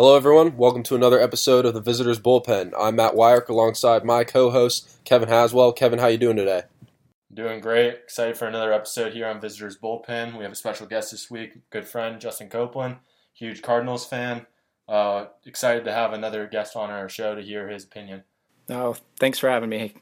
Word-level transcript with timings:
Hello, 0.00 0.16
everyone. 0.16 0.56
Welcome 0.56 0.82
to 0.84 0.94
another 0.94 1.20
episode 1.20 1.66
of 1.66 1.74
the 1.74 1.80
Visitors 1.82 2.18
Bullpen. 2.18 2.72
I'm 2.80 2.96
Matt 2.96 3.12
Weyrich 3.12 3.50
alongside 3.50 4.02
my 4.02 4.24
co-host 4.24 5.04
Kevin 5.04 5.28
Haswell. 5.28 5.74
Kevin, 5.74 5.98
how 5.98 6.06
you 6.06 6.16
doing 6.16 6.38
today? 6.38 6.62
Doing 7.34 7.60
great. 7.60 7.96
Excited 8.04 8.38
for 8.38 8.48
another 8.48 8.72
episode 8.72 9.12
here 9.12 9.26
on 9.26 9.42
Visitors 9.42 9.76
Bullpen. 9.76 10.38
We 10.38 10.42
have 10.44 10.52
a 10.52 10.56
special 10.56 10.86
guest 10.86 11.10
this 11.10 11.30
week, 11.30 11.68
good 11.68 11.86
friend 11.86 12.18
Justin 12.18 12.48
Copeland, 12.48 12.96
huge 13.34 13.60
Cardinals 13.60 14.06
fan. 14.06 14.46
Uh, 14.88 15.26
excited 15.44 15.84
to 15.84 15.92
have 15.92 16.14
another 16.14 16.46
guest 16.46 16.76
on 16.76 16.88
our 16.88 17.10
show 17.10 17.34
to 17.34 17.42
hear 17.42 17.68
his 17.68 17.84
opinion. 17.84 18.24
Oh, 18.70 18.96
thanks 19.18 19.38
for 19.38 19.50
having 19.50 19.68
me. 19.68 19.92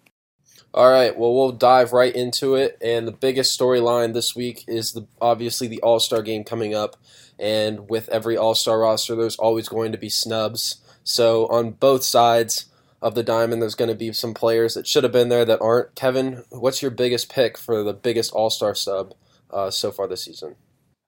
All 0.73 0.93
right, 0.93 1.19
well, 1.19 1.35
we'll 1.35 1.51
dive 1.51 1.93
right 1.93 2.15
into 2.15 2.55
it. 2.55 2.79
And 2.81 3.09
the 3.09 3.13
biggest 3.13 3.59
storyline 3.59 4.15
this 4.15 4.37
week 4.37 4.63
is 4.69 4.93
the 4.93 5.09
obviously 5.21 5.67
the 5.67 5.81
All 5.83 5.99
Star 5.99 6.23
game 6.23 6.45
coming 6.45 6.73
up. 6.73 6.97
And 7.39 7.89
with 7.89 8.09
every 8.09 8.37
All 8.37 8.55
Star 8.55 8.81
roster, 8.81 9.15
there's 9.15 9.37
always 9.37 9.69
going 9.69 9.93
to 9.93 9.99
be 9.99 10.09
snubs. 10.09 10.77
So 11.05 11.47
on 11.47 11.71
both 11.73 12.03
sides 12.03 12.67
of 13.01 13.15
the 13.15 13.23
diamond, 13.23 13.63
there's 13.63 13.75
going 13.75 13.91
to 13.91 13.95
be 13.95 14.13
some 14.13 14.35
players 14.35 14.75
that 14.75 14.87
should 14.87 15.05
have 15.05 15.13
been 15.13 15.29
there 15.29 15.45
that 15.45 15.61
aren't. 15.61 15.95
Kevin, 15.95 16.45
what's 16.51 16.83
your 16.83 16.91
biggest 16.91 17.31
pick 17.31 17.57
for 17.57 17.83
the 17.83 17.93
biggest 17.93 18.33
All 18.33 18.51
Star 18.51 18.75
sub 18.75 19.15
uh, 19.51 19.71
so 19.71 19.91
far 19.91 20.07
this 20.07 20.25
season? 20.25 20.57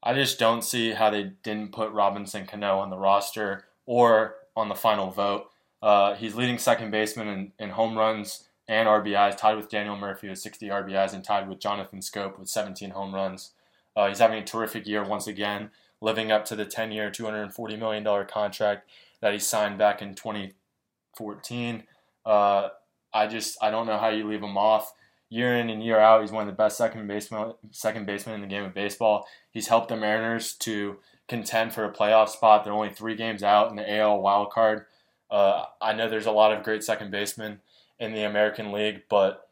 I 0.02 0.14
just 0.14 0.38
don't 0.38 0.62
see 0.62 0.92
how 0.92 1.10
they 1.10 1.32
didn't 1.42 1.72
put 1.72 1.92
Robinson 1.92 2.46
Cano 2.46 2.78
on 2.78 2.90
the 2.90 2.96
roster 2.96 3.64
or 3.84 4.36
on 4.56 4.68
the 4.68 4.74
final 4.74 5.10
vote. 5.10 5.50
Uh, 5.82 6.14
he's 6.14 6.34
leading 6.34 6.58
second 6.58 6.90
baseman 6.90 7.28
in, 7.28 7.52
in 7.58 7.70
home 7.70 7.96
runs 7.96 8.48
and 8.68 8.88
RBIs, 8.88 9.36
tied 9.36 9.56
with 9.56 9.68
Daniel 9.68 9.96
Murphy 9.96 10.28
with 10.28 10.38
60 10.38 10.68
RBIs 10.68 11.12
and 11.12 11.24
tied 11.24 11.48
with 11.48 11.58
Jonathan 11.58 11.98
Schoop 11.98 12.38
with 12.38 12.48
17 12.48 12.90
home 12.90 13.14
runs. 13.14 13.52
Uh, 13.96 14.08
he's 14.08 14.20
having 14.20 14.38
a 14.38 14.44
terrific 14.44 14.86
year 14.86 15.04
once 15.04 15.26
again, 15.26 15.70
living 16.00 16.32
up 16.32 16.44
to 16.46 16.56
the 16.56 16.64
10 16.64 16.92
year, 16.92 17.10
$240 17.10 17.78
million 17.78 18.26
contract 18.26 18.88
that 19.20 19.32
he 19.32 19.38
signed 19.38 19.78
back 19.78 20.02
in 20.02 20.14
2014. 20.14 21.84
Uh, 22.24 22.68
I 23.12 23.26
just 23.26 23.58
I 23.62 23.70
don't 23.70 23.86
know 23.86 23.98
how 23.98 24.08
you 24.08 24.26
leave 24.26 24.42
him 24.42 24.56
off. 24.56 24.92
Year 25.28 25.56
in 25.56 25.70
and 25.70 25.82
year 25.82 25.98
out, 25.98 26.22
he's 26.22 26.32
one 26.32 26.42
of 26.42 26.52
the 26.52 26.56
best 26.56 26.76
second 26.76 27.06
baseman 27.06 27.54
second 27.70 28.06
baseman 28.06 28.36
in 28.36 28.40
the 28.40 28.46
game 28.46 28.64
of 28.64 28.74
baseball. 28.74 29.26
He's 29.50 29.68
helped 29.68 29.88
the 29.88 29.96
Mariners 29.96 30.54
to 30.54 30.98
contend 31.28 31.72
for 31.72 31.84
a 31.84 31.92
playoff 31.92 32.28
spot. 32.28 32.64
They're 32.64 32.72
only 32.72 32.90
three 32.90 33.14
games 33.14 33.42
out 33.42 33.70
in 33.70 33.76
the 33.76 33.98
AL 33.98 34.20
wild 34.20 34.50
card. 34.50 34.86
Uh, 35.30 35.66
I 35.80 35.92
know 35.92 36.08
there's 36.08 36.26
a 36.26 36.32
lot 36.32 36.52
of 36.52 36.64
great 36.64 36.82
second 36.82 37.12
basemen 37.12 37.60
in 38.00 38.12
the 38.12 38.24
American 38.24 38.72
League, 38.72 39.02
but 39.08 39.48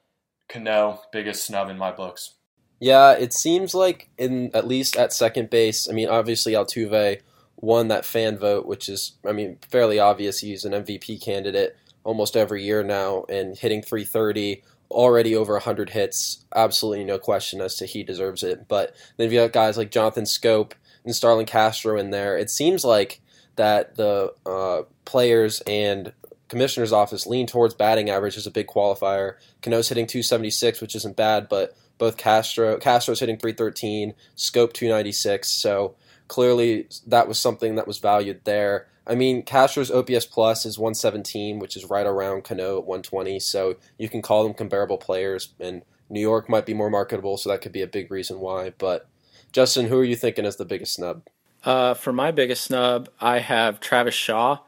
Cano, 0.49 1.03
biggest 1.13 1.45
snub 1.45 1.69
in 1.69 1.79
my 1.79 1.93
books. 1.93 2.35
Yeah, 2.81 3.13
it 3.13 3.33
seems 3.33 3.75
like 3.75 4.09
in 4.19 4.51
at 4.55 4.67
least 4.67 4.97
at 4.97 5.13
second 5.13 5.51
base. 5.51 5.89
I 5.89 5.93
mean, 5.93 6.09
obviously 6.09 6.53
Altuve 6.53 7.21
won 7.57 7.89
that 7.89 8.05
fan 8.05 8.39
vote, 8.39 8.67
which 8.67 8.89
is, 8.89 9.13
I 9.27 9.33
mean, 9.33 9.59
fairly 9.69 9.99
obvious. 9.99 10.39
He's 10.39 10.65
an 10.65 10.73
MVP 10.73 11.23
candidate 11.23 11.77
almost 12.05 12.37
every 12.37 12.63
year 12.63 12.83
now, 12.83 13.25
and 13.29 13.57
hitting 13.57 13.83
330, 13.83 14.63
already 14.91 15.35
over 15.35 15.55
100 15.55 15.91
hits. 15.91 16.45
Absolutely 16.55 17.05
no 17.05 17.19
question 17.19 17.61
as 17.61 17.75
to 17.77 17.87
he 17.87 18.03
deserves 18.03 18.43
it. 18.43 18.69
But 18.69 18.95
then 19.17 19.31
you 19.31 19.41
got 19.41 19.53
guys 19.53 19.77
like 19.77 19.91
Jonathan 19.91 20.25
Schoop 20.25 20.73
and 21.05 21.15
Starlin 21.15 21.47
Castro 21.47 21.99
in 21.99 22.11
there. 22.11 22.39
It 22.39 22.51
seems 22.51 22.85
like 22.85 23.21
that 23.57 23.97
the 23.97 24.33
uh, 24.47 24.83
players 25.05 25.61
and 25.67 26.13
commissioner's 26.49 26.93
office 26.93 27.27
lean 27.27 27.47
towards 27.47 27.75
batting 27.75 28.09
average 28.09 28.37
as 28.37 28.47
a 28.47 28.51
big 28.53 28.69
qualifier. 28.69 29.35
Cano's 29.61 29.89
hitting 29.89 30.07
276, 30.07 30.81
which 30.81 30.95
isn't 30.95 31.17
bad, 31.17 31.49
but 31.49 31.77
both 31.99 32.17
Castro 32.17 32.79
Castro's 32.79 33.21
hitting 33.21 33.37
313, 33.37 34.15
Schoop 34.37 34.73
296. 34.73 35.49
So 35.49 35.95
clearly 36.29 36.89
that 37.07 37.29
was 37.29 37.39
something 37.39 37.75
that 37.75 37.87
was 37.87 37.99
valued 37.99 38.41
there. 38.45 38.87
I 39.07 39.15
mean, 39.15 39.43
Castro's 39.43 39.91
OPS 39.91 40.27
plus 40.27 40.67
is 40.67 40.79
117, 40.79 41.59
which 41.59 41.77
is 41.77 41.87
right 41.87 42.07
around 42.07 42.45
Cano 42.45 42.79
at 42.79 42.85
120. 42.85 43.41
So 43.41 43.77
you 43.97 44.09
can 44.09 44.21
call 44.21 44.45
them 44.45 44.53
comparable 44.53 44.99
players, 44.99 45.55
and 45.59 45.83
New 46.11 46.21
York 46.21 46.49
might 46.49 46.67
be 46.67 46.75
more 46.75 46.91
marketable, 46.91 47.39
so 47.39 47.49
that 47.49 47.63
could 47.63 47.73
be 47.73 47.83
a 47.83 47.87
big 47.87 48.11
reason 48.11 48.39
why. 48.39 48.73
But 48.77 49.09
Justin, 49.51 49.87
who 49.87 49.99
are 49.99 50.05
you 50.05 50.17
thinking 50.17 50.45
is 50.45 50.57
the 50.57 50.67
biggest 50.67 50.95
snub? 50.95 51.23
Uh, 51.65 51.95
for 51.95 52.13
my 52.13 52.31
biggest 52.31 52.65
snub, 52.65 53.09
I 53.19 53.39
have 53.39 53.81
Travis 53.81 54.15
Shaw. 54.15 54.59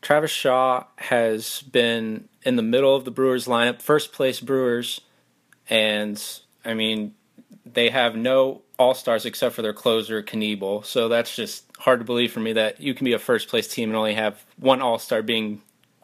Travis 0.00 0.30
Shaw 0.30 0.84
has 0.96 1.62
been 1.62 2.28
in 2.42 2.54
the 2.54 2.62
middle 2.62 2.94
of 2.94 3.04
the 3.04 3.10
Brewers 3.10 3.46
lineup, 3.46 3.82
first 3.82 4.12
place 4.12 4.40
Brewers, 4.40 5.00
and 5.68 6.22
I 6.68 6.74
mean, 6.74 7.14
they 7.64 7.88
have 7.88 8.14
no 8.14 8.62
all 8.78 8.94
stars 8.94 9.24
except 9.24 9.54
for 9.54 9.62
their 9.62 9.72
closer, 9.72 10.22
Knebel. 10.22 10.84
So 10.84 11.08
that's 11.08 11.34
just 11.34 11.64
hard 11.78 11.98
to 12.00 12.04
believe 12.04 12.32
for 12.32 12.40
me 12.40 12.52
that 12.52 12.80
you 12.80 12.94
can 12.94 13.04
be 13.04 13.12
a 13.14 13.18
first 13.18 13.48
place 13.48 13.66
team 13.66 13.90
and 13.90 13.96
only 13.96 14.14
have 14.14 14.44
one 14.56 14.80
all 14.80 14.98
star 14.98 15.22
being 15.22 15.62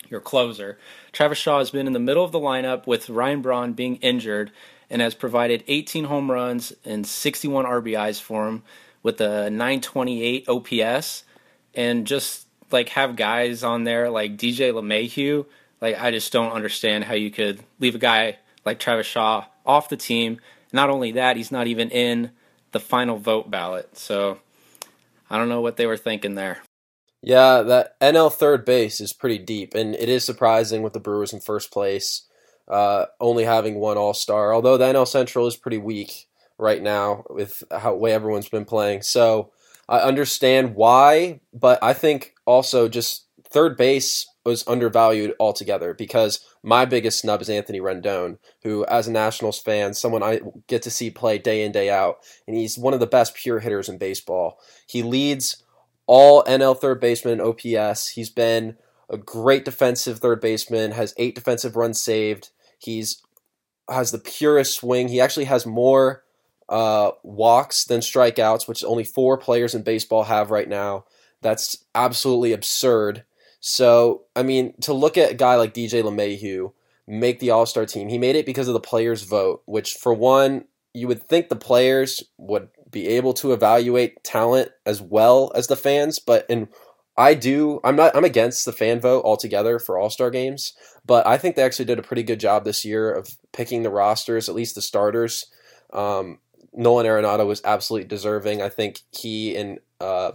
your 0.08 0.20
closer. 0.20 0.78
Travis 1.12 1.38
Shaw 1.38 1.58
has 1.58 1.70
been 1.70 1.86
in 1.86 1.92
the 1.92 1.98
middle 1.98 2.24
of 2.24 2.32
the 2.32 2.40
lineup 2.40 2.86
with 2.86 3.10
Ryan 3.10 3.42
Braun 3.42 3.72
being 3.74 3.96
injured 3.96 4.50
and 4.90 5.00
has 5.00 5.14
provided 5.14 5.64
18 5.66 6.04
home 6.04 6.30
runs 6.30 6.72
and 6.84 7.06
61 7.06 7.64
RBIs 7.64 8.20
for 8.20 8.48
him 8.48 8.62
with 9.02 9.20
a 9.20 9.50
928 9.50 10.48
OPS. 10.48 11.24
And 11.74 12.06
just 12.06 12.46
like 12.70 12.90
have 12.90 13.16
guys 13.16 13.62
on 13.62 13.84
there 13.84 14.10
like 14.10 14.36
DJ 14.36 14.72
LeMahieu, 14.72 15.46
like 15.80 16.00
I 16.00 16.10
just 16.10 16.32
don't 16.32 16.52
understand 16.52 17.04
how 17.04 17.14
you 17.14 17.30
could 17.30 17.60
leave 17.78 17.94
a 17.94 17.98
guy 17.98 18.38
like 18.64 18.78
Travis 18.78 19.06
Shaw 19.06 19.46
off 19.66 19.88
the 19.88 19.96
team. 19.96 20.40
Not 20.74 20.90
only 20.90 21.12
that, 21.12 21.36
he's 21.36 21.52
not 21.52 21.68
even 21.68 21.88
in 21.90 22.32
the 22.72 22.80
final 22.80 23.16
vote 23.16 23.48
ballot. 23.48 23.96
So 23.96 24.40
I 25.30 25.38
don't 25.38 25.48
know 25.48 25.60
what 25.60 25.76
they 25.76 25.86
were 25.86 25.96
thinking 25.96 26.34
there. 26.34 26.62
Yeah, 27.22 27.62
that 27.62 27.98
NL 28.00 28.30
third 28.30 28.64
base 28.64 29.00
is 29.00 29.12
pretty 29.12 29.38
deep, 29.38 29.74
and 29.74 29.94
it 29.94 30.08
is 30.08 30.24
surprising 30.24 30.82
with 30.82 30.92
the 30.92 31.00
Brewers 31.00 31.32
in 31.32 31.38
first 31.38 31.70
place, 31.70 32.26
uh, 32.66 33.06
only 33.20 33.44
having 33.44 33.76
one 33.76 33.96
All 33.96 34.14
Star. 34.14 34.52
Although 34.52 34.76
the 34.76 34.84
NL 34.86 35.06
Central 35.06 35.46
is 35.46 35.56
pretty 35.56 35.78
weak 35.78 36.26
right 36.58 36.82
now 36.82 37.22
with 37.30 37.62
how 37.70 37.94
way 37.94 38.12
everyone's 38.12 38.48
been 38.48 38.64
playing, 38.64 39.02
so 39.02 39.52
I 39.88 40.00
understand 40.00 40.74
why. 40.74 41.40
But 41.54 41.82
I 41.82 41.92
think 41.92 42.34
also 42.46 42.88
just 42.88 43.26
third 43.48 43.76
base 43.76 44.26
was 44.44 44.66
undervalued 44.66 45.34
altogether 45.38 45.94
because 45.94 46.40
my 46.64 46.86
biggest 46.86 47.20
snub 47.20 47.42
is 47.42 47.50
Anthony 47.50 47.78
Rendon, 47.78 48.38
who, 48.62 48.86
as 48.86 49.06
a 49.06 49.12
Nationals 49.12 49.60
fan, 49.60 49.92
someone 49.92 50.22
I 50.22 50.40
get 50.66 50.80
to 50.82 50.90
see 50.90 51.10
play 51.10 51.38
day 51.38 51.62
in, 51.62 51.72
day 51.72 51.90
out, 51.90 52.18
and 52.46 52.56
he's 52.56 52.78
one 52.78 52.94
of 52.94 53.00
the 53.00 53.06
best 53.06 53.34
pure 53.34 53.60
hitters 53.60 53.88
in 53.88 53.98
baseball. 53.98 54.58
He 54.86 55.02
leads 55.02 55.62
all 56.06 56.42
NL 56.44 56.78
third 56.78 57.00
baseman 57.00 57.40
OPS. 57.40 58.08
He's 58.08 58.30
been 58.30 58.78
a 59.10 59.18
great 59.18 59.66
defensive 59.66 60.20
third 60.20 60.40
baseman, 60.40 60.92
has 60.92 61.12
eight 61.18 61.34
defensive 61.34 61.76
runs 61.76 62.00
saved. 62.00 62.48
He's 62.78 63.22
has 63.90 64.10
the 64.10 64.18
purest 64.18 64.74
swing. 64.74 65.08
He 65.08 65.20
actually 65.20 65.44
has 65.44 65.66
more 65.66 66.24
uh, 66.70 67.10
walks 67.22 67.84
than 67.84 68.00
strikeouts, 68.00 68.66
which 68.66 68.82
only 68.84 69.04
four 69.04 69.36
players 69.36 69.74
in 69.74 69.82
baseball 69.82 70.24
have 70.24 70.50
right 70.50 70.68
now. 70.68 71.04
That's 71.42 71.84
absolutely 71.94 72.52
absurd. 72.52 73.24
So, 73.66 74.24
I 74.36 74.42
mean, 74.42 74.74
to 74.82 74.92
look 74.92 75.16
at 75.16 75.30
a 75.30 75.34
guy 75.34 75.56
like 75.56 75.72
DJ 75.72 76.02
LeMahieu 76.02 76.74
make 77.06 77.40
the 77.40 77.48
All 77.48 77.64
Star 77.64 77.86
team, 77.86 78.10
he 78.10 78.18
made 78.18 78.36
it 78.36 78.44
because 78.44 78.68
of 78.68 78.74
the 78.74 78.80
players' 78.80 79.22
vote, 79.22 79.62
which, 79.64 79.94
for 79.94 80.12
one, 80.12 80.66
you 80.92 81.08
would 81.08 81.22
think 81.22 81.48
the 81.48 81.56
players 81.56 82.22
would 82.36 82.68
be 82.90 83.08
able 83.08 83.32
to 83.32 83.54
evaluate 83.54 84.22
talent 84.22 84.70
as 84.84 85.00
well 85.00 85.50
as 85.54 85.68
the 85.68 85.76
fans, 85.76 86.18
but 86.18 86.44
in 86.50 86.68
I 87.16 87.32
do. 87.32 87.80
I'm 87.82 87.96
not. 87.96 88.14
I'm 88.14 88.24
against 88.26 88.66
the 88.66 88.72
fan 88.72 89.00
vote 89.00 89.24
altogether 89.24 89.78
for 89.78 89.96
All 89.96 90.10
Star 90.10 90.30
games, 90.30 90.74
but 91.06 91.26
I 91.26 91.38
think 91.38 91.56
they 91.56 91.62
actually 91.62 91.86
did 91.86 91.98
a 91.98 92.02
pretty 92.02 92.22
good 92.22 92.40
job 92.40 92.64
this 92.64 92.84
year 92.84 93.10
of 93.10 93.30
picking 93.54 93.82
the 93.82 93.88
rosters, 93.88 94.50
at 94.50 94.54
least 94.54 94.74
the 94.74 94.82
starters. 94.82 95.46
Um, 95.90 96.38
Nolan 96.74 97.06
Arenado 97.06 97.46
was 97.46 97.62
absolutely 97.64 98.08
deserving. 98.08 98.60
I 98.60 98.68
think 98.68 99.00
he 99.10 99.56
and 99.56 99.78
uh, 100.02 100.32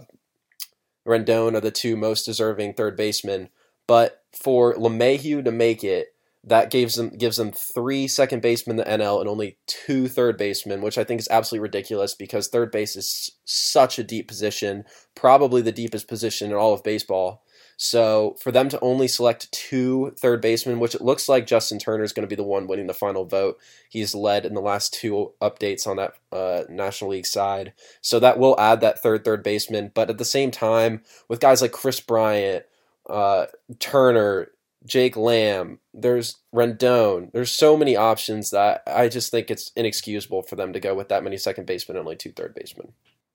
Rendon 1.06 1.54
are 1.54 1.60
the 1.60 1.70
two 1.70 1.96
most 1.96 2.24
deserving 2.24 2.74
third 2.74 2.96
basemen. 2.96 3.48
But 3.86 4.22
for 4.32 4.74
LeMahieu 4.74 5.44
to 5.44 5.50
make 5.50 5.82
it, 5.82 6.14
that 6.44 6.70
gives 6.70 6.94
them 6.94 7.10
gives 7.10 7.36
them 7.36 7.52
three 7.52 8.08
second 8.08 8.40
basemen 8.40 8.78
in 8.78 8.84
the 8.84 9.04
NL 9.04 9.20
and 9.20 9.28
only 9.28 9.58
two 9.66 10.08
third 10.08 10.38
basemen, 10.38 10.80
which 10.80 10.96
I 10.96 11.04
think 11.04 11.20
is 11.20 11.28
absolutely 11.30 11.62
ridiculous 11.62 12.14
because 12.14 12.48
third 12.48 12.70
base 12.70 12.96
is 12.96 13.30
such 13.44 13.98
a 13.98 14.04
deep 14.04 14.26
position, 14.26 14.84
probably 15.14 15.60
the 15.60 15.72
deepest 15.72 16.08
position 16.08 16.50
in 16.50 16.56
all 16.56 16.72
of 16.72 16.82
baseball. 16.82 17.42
So 17.82 18.36
for 18.38 18.52
them 18.52 18.68
to 18.68 18.80
only 18.80 19.08
select 19.08 19.50
two 19.52 20.10
third 20.18 20.42
basemen, 20.42 20.80
which 20.80 20.94
it 20.94 21.00
looks 21.00 21.30
like 21.30 21.46
Justin 21.46 21.78
Turner 21.78 22.04
is 22.04 22.12
going 22.12 22.28
to 22.28 22.30
be 22.30 22.36
the 22.36 22.42
one 22.42 22.66
winning 22.66 22.88
the 22.88 22.92
final 22.92 23.24
vote. 23.24 23.58
He's 23.88 24.14
led 24.14 24.44
in 24.44 24.52
the 24.52 24.60
last 24.60 24.92
two 24.92 25.32
updates 25.40 25.86
on 25.86 25.96
that 25.96 26.12
uh, 26.30 26.64
National 26.68 27.12
League 27.12 27.24
side. 27.24 27.72
So 28.02 28.20
that 28.20 28.38
will 28.38 28.54
add 28.60 28.82
that 28.82 29.02
third 29.02 29.24
third 29.24 29.42
baseman. 29.42 29.92
But 29.94 30.10
at 30.10 30.18
the 30.18 30.26
same 30.26 30.50
time, 30.50 31.00
with 31.26 31.40
guys 31.40 31.62
like 31.62 31.72
Kris 31.72 32.00
Bryant, 32.00 32.66
uh, 33.08 33.46
Turner, 33.78 34.50
Jake 34.84 35.16
Lamb, 35.16 35.78
there's 35.94 36.36
Rendon, 36.54 37.32
there's 37.32 37.50
so 37.50 37.78
many 37.78 37.96
options 37.96 38.50
that 38.50 38.82
I 38.86 39.08
just 39.08 39.30
think 39.30 39.50
it's 39.50 39.72
inexcusable 39.74 40.42
for 40.42 40.54
them 40.54 40.74
to 40.74 40.80
go 40.80 40.94
with 40.94 41.08
that 41.08 41.24
many 41.24 41.38
second 41.38 41.66
basemen 41.66 41.96
and 41.96 42.04
only 42.04 42.16
two 42.16 42.32
third 42.32 42.54
basemen. 42.54 42.92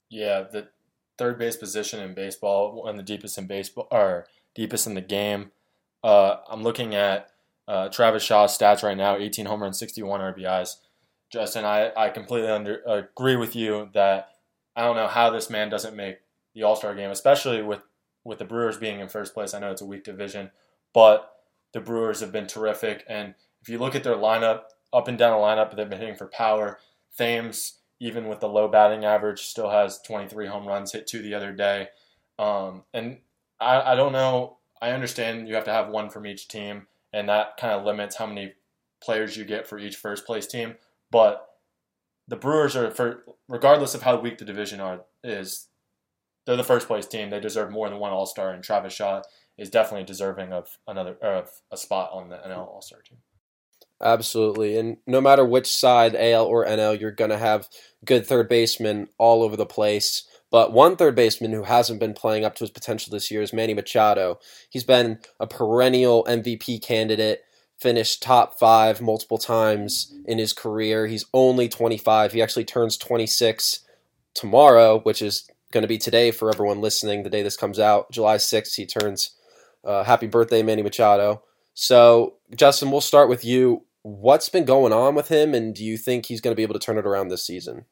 Yeah, 0.07 0.43
the 0.43 0.67
third 1.17 1.39
base 1.39 1.55
position 1.55 1.99
in 2.01 2.13
baseball, 2.13 2.83
one 2.83 2.91
of 2.91 2.97
the 2.97 3.03
deepest 3.03 3.39
in 3.39 3.47
baseball, 3.47 3.87
or 3.89 4.27
deepest 4.55 4.87
in 4.87 4.95
the 4.95 5.01
game. 5.01 5.51
Uh, 6.03 6.37
I'm 6.49 6.63
looking 6.63 6.95
at 6.95 7.29
uh, 7.67 7.89
Travis 7.89 8.23
Shaw's 8.23 8.57
stats 8.57 8.83
right 8.83 8.97
now 8.97 9.17
18 9.17 9.45
home 9.45 9.61
runs, 9.61 9.77
61 9.79 10.19
RBIs. 10.19 10.77
Justin, 11.31 11.65
I, 11.65 11.91
I 11.95 12.09
completely 12.09 12.49
under, 12.49 12.81
agree 12.87 13.35
with 13.35 13.55
you 13.55 13.89
that 13.93 14.29
I 14.75 14.83
don't 14.83 14.95
know 14.95 15.07
how 15.07 15.29
this 15.29 15.49
man 15.49 15.69
doesn't 15.69 15.95
make 15.95 16.19
the 16.53 16.63
All 16.63 16.75
Star 16.75 16.95
game, 16.95 17.09
especially 17.11 17.61
with, 17.61 17.81
with 18.23 18.39
the 18.39 18.45
Brewers 18.45 18.77
being 18.77 18.99
in 18.99 19.09
first 19.09 19.33
place. 19.33 19.53
I 19.53 19.59
know 19.59 19.71
it's 19.71 19.81
a 19.81 19.85
weak 19.85 20.03
division, 20.03 20.51
but 20.93 21.31
the 21.73 21.81
Brewers 21.81 22.21
have 22.21 22.31
been 22.31 22.47
terrific. 22.47 23.03
And 23.09 23.35
if 23.61 23.69
you 23.69 23.79
look 23.79 23.95
at 23.95 24.03
their 24.03 24.15
lineup, 24.15 24.61
up 24.93 25.07
and 25.07 25.17
down 25.17 25.31
the 25.31 25.45
lineup, 25.45 25.75
they've 25.75 25.89
been 25.89 25.99
hitting 25.99 26.15
for 26.15 26.27
power. 26.27 26.79
Thames, 27.17 27.79
even 27.99 28.27
with 28.27 28.39
the 28.39 28.47
low 28.47 28.67
batting 28.67 29.03
average, 29.03 29.41
still 29.41 29.71
has 29.71 29.99
23 30.01 30.47
home 30.47 30.67
runs, 30.67 30.91
hit 30.91 31.07
two 31.07 31.21
the 31.21 31.33
other 31.33 31.51
day. 31.51 31.89
Um, 32.37 32.83
and 32.93 33.17
I, 33.59 33.93
I 33.93 33.95
don't 33.95 34.13
know. 34.13 34.57
I 34.81 34.91
understand 34.91 35.47
you 35.47 35.55
have 35.55 35.65
to 35.65 35.73
have 35.73 35.89
one 35.89 36.09
from 36.09 36.25
each 36.27 36.47
team, 36.47 36.87
and 37.13 37.29
that 37.29 37.57
kind 37.57 37.73
of 37.73 37.85
limits 37.85 38.17
how 38.17 38.27
many 38.27 38.53
players 39.01 39.37
you 39.37 39.45
get 39.45 39.67
for 39.67 39.77
each 39.79 39.95
first 39.95 40.25
place 40.25 40.47
team. 40.47 40.75
But 41.11 41.47
the 42.27 42.35
Brewers 42.35 42.75
are, 42.75 42.91
for 42.91 43.23
regardless 43.47 43.95
of 43.95 44.01
how 44.01 44.19
weak 44.19 44.37
the 44.37 44.45
division 44.45 44.79
are, 44.81 45.01
is 45.23 45.67
they're 46.45 46.55
the 46.55 46.63
first 46.63 46.87
place 46.87 47.05
team. 47.05 47.29
They 47.29 47.39
deserve 47.39 47.71
more 47.71 47.89
than 47.89 47.99
one 47.99 48.11
All 48.11 48.25
Star, 48.25 48.51
and 48.51 48.63
Travis 48.63 48.93
Shaw 48.93 49.21
is 49.57 49.69
definitely 49.69 50.05
deserving 50.05 50.51
of 50.51 50.77
another 50.87 51.15
of 51.21 51.49
a 51.71 51.77
spot 51.77 52.09
on 52.11 52.29
the 52.29 52.37
NL 52.37 52.67
All 52.67 52.81
Star 52.81 52.99
team. 53.01 53.19
Absolutely. 54.01 54.77
And 54.77 54.97
no 55.07 55.21
matter 55.21 55.45
which 55.45 55.67
side, 55.67 56.15
AL 56.15 56.45
or 56.45 56.65
NL, 56.65 56.99
you're 56.99 57.11
going 57.11 57.29
to 57.29 57.37
have 57.37 57.69
good 58.03 58.27
third 58.27 58.49
basemen 58.49 59.07
all 59.17 59.41
over 59.41 59.55
the 59.55 59.65
place. 59.65 60.27
But 60.55 60.71
one 60.71 60.95
third 60.95 61.15
baseman 61.15 61.51
who 61.51 61.63
hasn't 61.63 61.99
been 61.99 62.13
playing 62.13 62.45
up 62.45 62.55
to 62.55 62.63
his 62.63 62.71
potential 62.71 63.11
this 63.11 63.29
year 63.29 63.41
is 63.41 63.51
Manny 63.51 63.73
Machado. 63.73 64.39
He's 64.69 64.85
been 64.85 65.19
a 65.37 65.47
perennial 65.47 66.23
MVP 66.29 66.81
candidate, 66.81 67.43
finished 67.77 68.23
top 68.23 68.57
five 68.57 69.01
multiple 69.01 69.37
times 69.37 70.15
in 70.25 70.37
his 70.37 70.53
career. 70.53 71.07
He's 71.07 71.25
only 71.33 71.67
25. 71.67 72.31
He 72.31 72.41
actually 72.41 72.63
turns 72.63 72.95
26 72.95 73.81
tomorrow, 74.33 75.01
which 75.01 75.21
is 75.21 75.45
going 75.73 75.81
to 75.81 75.89
be 75.89 75.97
today 75.97 76.31
for 76.31 76.49
everyone 76.49 76.79
listening, 76.79 77.23
the 77.23 77.29
day 77.29 77.41
this 77.41 77.57
comes 77.57 77.77
out. 77.77 78.09
July 78.09 78.37
6th, 78.37 78.75
he 78.75 78.85
turns. 78.85 79.31
Uh, 79.83 80.05
happy 80.05 80.27
birthday, 80.27 80.63
Manny 80.63 80.83
Machado. 80.83 81.43
So, 81.73 82.35
Justin, 82.55 82.91
we'll 82.91 83.01
start 83.01 83.27
with 83.27 83.43
you. 83.43 83.83
What's 84.03 84.47
been 84.47 84.63
going 84.63 84.93
on 84.93 85.15
with 85.15 85.27
him, 85.27 85.53
and 85.53 85.75
do 85.75 85.83
you 85.83 85.97
think 85.97 86.27
he's 86.27 86.39
going 86.39 86.53
to 86.53 86.55
be 86.55 86.63
able 86.63 86.75
to 86.75 86.79
turn 86.79 86.97
it 86.97 87.05
around 87.05 87.27
this 87.27 87.45
season? 87.45 87.87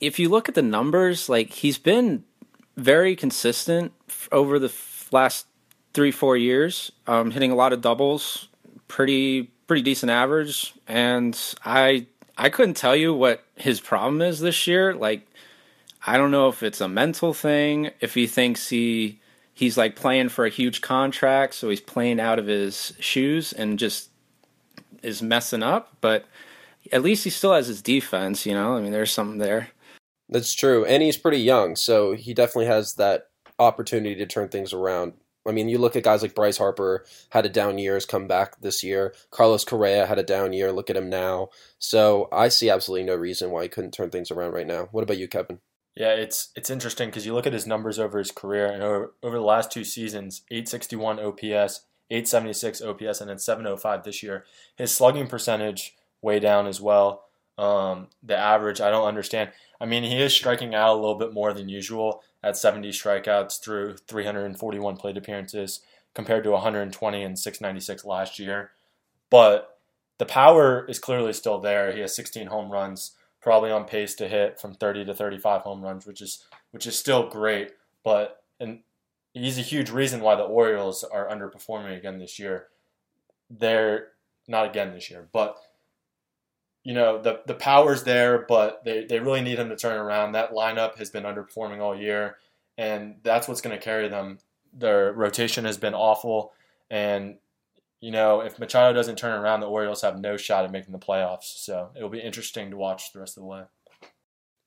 If 0.00 0.18
you 0.18 0.28
look 0.28 0.48
at 0.48 0.54
the 0.54 0.62
numbers, 0.62 1.28
like 1.28 1.50
he's 1.50 1.78
been 1.78 2.24
very 2.76 3.16
consistent 3.16 3.92
over 4.30 4.58
the 4.58 4.72
last 5.10 5.46
three, 5.94 6.10
four 6.10 6.36
years, 6.36 6.92
um, 7.06 7.30
hitting 7.30 7.50
a 7.50 7.54
lot 7.54 7.72
of 7.72 7.80
doubles, 7.80 8.48
pretty 8.88 9.50
pretty 9.66 9.82
decent 9.82 10.10
average, 10.10 10.74
and 10.86 11.38
I 11.64 12.06
I 12.36 12.50
couldn't 12.50 12.74
tell 12.74 12.94
you 12.94 13.14
what 13.14 13.44
his 13.56 13.80
problem 13.80 14.20
is 14.20 14.40
this 14.40 14.66
year. 14.66 14.94
Like, 14.94 15.26
I 16.06 16.16
don't 16.16 16.30
know 16.30 16.48
if 16.48 16.62
it's 16.62 16.80
a 16.80 16.88
mental 16.88 17.32
thing, 17.32 17.90
if 18.00 18.14
he 18.14 18.26
thinks 18.26 18.68
he 18.68 19.20
he's 19.54 19.78
like 19.78 19.96
playing 19.96 20.28
for 20.28 20.44
a 20.44 20.50
huge 20.50 20.82
contract, 20.82 21.54
so 21.54 21.70
he's 21.70 21.80
playing 21.80 22.20
out 22.20 22.38
of 22.38 22.46
his 22.46 22.92
shoes 23.00 23.52
and 23.54 23.78
just 23.78 24.10
is 25.02 25.22
messing 25.22 25.62
up. 25.62 25.96
But 26.02 26.26
at 26.92 27.02
least 27.02 27.24
he 27.24 27.30
still 27.30 27.54
has 27.54 27.66
his 27.66 27.80
defense, 27.80 28.44
you 28.44 28.52
know. 28.52 28.76
I 28.76 28.80
mean, 28.80 28.92
there's 28.92 29.10
something 29.10 29.38
there. 29.38 29.70
That's 30.28 30.54
true, 30.54 30.84
and 30.84 31.02
he's 31.02 31.16
pretty 31.16 31.40
young, 31.40 31.76
so 31.76 32.12
he 32.12 32.34
definitely 32.34 32.66
has 32.66 32.94
that 32.94 33.28
opportunity 33.58 34.16
to 34.16 34.26
turn 34.26 34.48
things 34.48 34.72
around. 34.72 35.14
I 35.46 35.52
mean, 35.52 35.68
you 35.68 35.78
look 35.78 35.96
at 35.96 36.02
guys 36.02 36.22
like 36.22 36.34
Bryce 36.34 36.58
Harper 36.58 37.04
had 37.30 37.46
a 37.46 37.48
down 37.48 37.78
year, 37.78 37.94
has 37.94 38.04
come 38.04 38.26
back 38.26 38.60
this 38.60 38.82
year. 38.82 39.14
Carlos 39.30 39.64
Correa 39.64 40.06
had 40.06 40.18
a 40.18 40.24
down 40.24 40.52
year. 40.52 40.72
Look 40.72 40.90
at 40.90 40.96
him 40.96 41.08
now. 41.08 41.50
So 41.78 42.28
I 42.32 42.48
see 42.48 42.68
absolutely 42.68 43.06
no 43.06 43.14
reason 43.14 43.50
why 43.50 43.62
he 43.62 43.68
couldn't 43.68 43.92
turn 43.92 44.10
things 44.10 44.30
around 44.30 44.52
right 44.52 44.66
now. 44.66 44.88
What 44.90 45.04
about 45.04 45.18
you, 45.18 45.28
Kevin? 45.28 45.60
Yeah, 45.94 46.10
it's 46.10 46.50
it's 46.54 46.68
interesting 46.68 47.08
because 47.08 47.24
you 47.24 47.32
look 47.32 47.46
at 47.46 47.54
his 47.54 47.66
numbers 47.66 47.98
over 47.98 48.18
his 48.18 48.30
career 48.30 48.66
and 48.66 48.82
over, 48.82 49.14
over 49.22 49.36
the 49.36 49.44
last 49.44 49.72
two 49.72 49.84
seasons 49.84 50.42
861 50.50 51.18
OPS, 51.18 51.86
876 52.10 52.82
OPS, 52.82 53.20
and 53.20 53.30
then 53.30 53.38
705 53.38 54.04
this 54.04 54.22
year. 54.22 54.44
His 54.76 54.92
slugging 54.92 55.26
percentage 55.26 55.94
way 56.20 56.38
down 56.38 56.66
as 56.66 56.80
well. 56.80 57.25
Um, 57.58 58.08
the 58.22 58.36
average, 58.36 58.80
I 58.80 58.90
don't 58.90 59.06
understand. 59.06 59.50
I 59.80 59.86
mean, 59.86 60.02
he 60.02 60.20
is 60.20 60.34
striking 60.34 60.74
out 60.74 60.94
a 60.94 61.00
little 61.00 61.14
bit 61.14 61.32
more 61.32 61.52
than 61.52 61.68
usual 61.68 62.22
at 62.42 62.56
70 62.56 62.90
strikeouts 62.90 63.62
through 63.62 63.96
341 64.08 64.96
plate 64.96 65.16
appearances 65.16 65.80
compared 66.14 66.44
to 66.44 66.50
120 66.50 67.22
and 67.22 67.38
696 67.38 68.04
last 68.04 68.38
year. 68.38 68.70
But 69.30 69.78
the 70.18 70.26
power 70.26 70.86
is 70.88 70.98
clearly 70.98 71.32
still 71.32 71.58
there. 71.58 71.92
He 71.92 72.00
has 72.00 72.14
16 72.14 72.46
home 72.46 72.70
runs 72.70 73.12
probably 73.40 73.70
on 73.70 73.84
pace 73.84 74.14
to 74.14 74.26
hit 74.26 74.58
from 74.58 74.74
30 74.74 75.04
to 75.04 75.14
35 75.14 75.62
home 75.62 75.82
runs, 75.82 76.06
which 76.06 76.20
is 76.20 76.44
which 76.72 76.86
is 76.86 76.98
still 76.98 77.28
great. 77.28 77.72
But 78.02 78.42
and 78.58 78.80
he's 79.34 79.58
a 79.58 79.62
huge 79.62 79.90
reason 79.90 80.20
why 80.20 80.34
the 80.34 80.42
Orioles 80.42 81.04
are 81.04 81.28
underperforming 81.28 81.96
again 81.96 82.18
this 82.18 82.38
year. 82.38 82.68
They're 83.50 84.08
not 84.48 84.66
again 84.66 84.92
this 84.92 85.10
year, 85.10 85.28
but 85.32 85.58
you 86.86 86.94
know 86.94 87.20
the 87.20 87.40
the 87.48 87.54
power's 87.54 88.04
there, 88.04 88.46
but 88.48 88.84
they, 88.84 89.04
they 89.04 89.18
really 89.18 89.40
need 89.40 89.58
him 89.58 89.70
to 89.70 89.76
turn 89.76 89.98
around. 89.98 90.32
That 90.32 90.52
lineup 90.52 90.98
has 90.98 91.10
been 91.10 91.24
underperforming 91.24 91.80
all 91.80 91.98
year, 91.98 92.36
and 92.78 93.16
that's 93.24 93.48
what's 93.48 93.60
going 93.60 93.76
to 93.76 93.84
carry 93.84 94.08
them. 94.08 94.38
Their 94.72 95.12
rotation 95.12 95.64
has 95.64 95.78
been 95.78 95.94
awful, 95.94 96.52
and 96.88 97.38
you 98.00 98.12
know, 98.12 98.40
if 98.40 98.60
Machado 98.60 98.94
doesn't 98.94 99.18
turn 99.18 99.32
around, 99.32 99.60
the 99.60 99.68
Orioles 99.68 100.02
have 100.02 100.20
no 100.20 100.36
shot 100.36 100.64
at 100.64 100.70
making 100.70 100.92
the 100.92 101.00
playoffs. 101.00 101.56
So 101.56 101.90
it'll 101.96 102.08
be 102.08 102.20
interesting 102.20 102.70
to 102.70 102.76
watch 102.76 103.12
the 103.12 103.18
rest 103.18 103.36
of 103.36 103.40
the 103.40 103.48
way. 103.48 103.62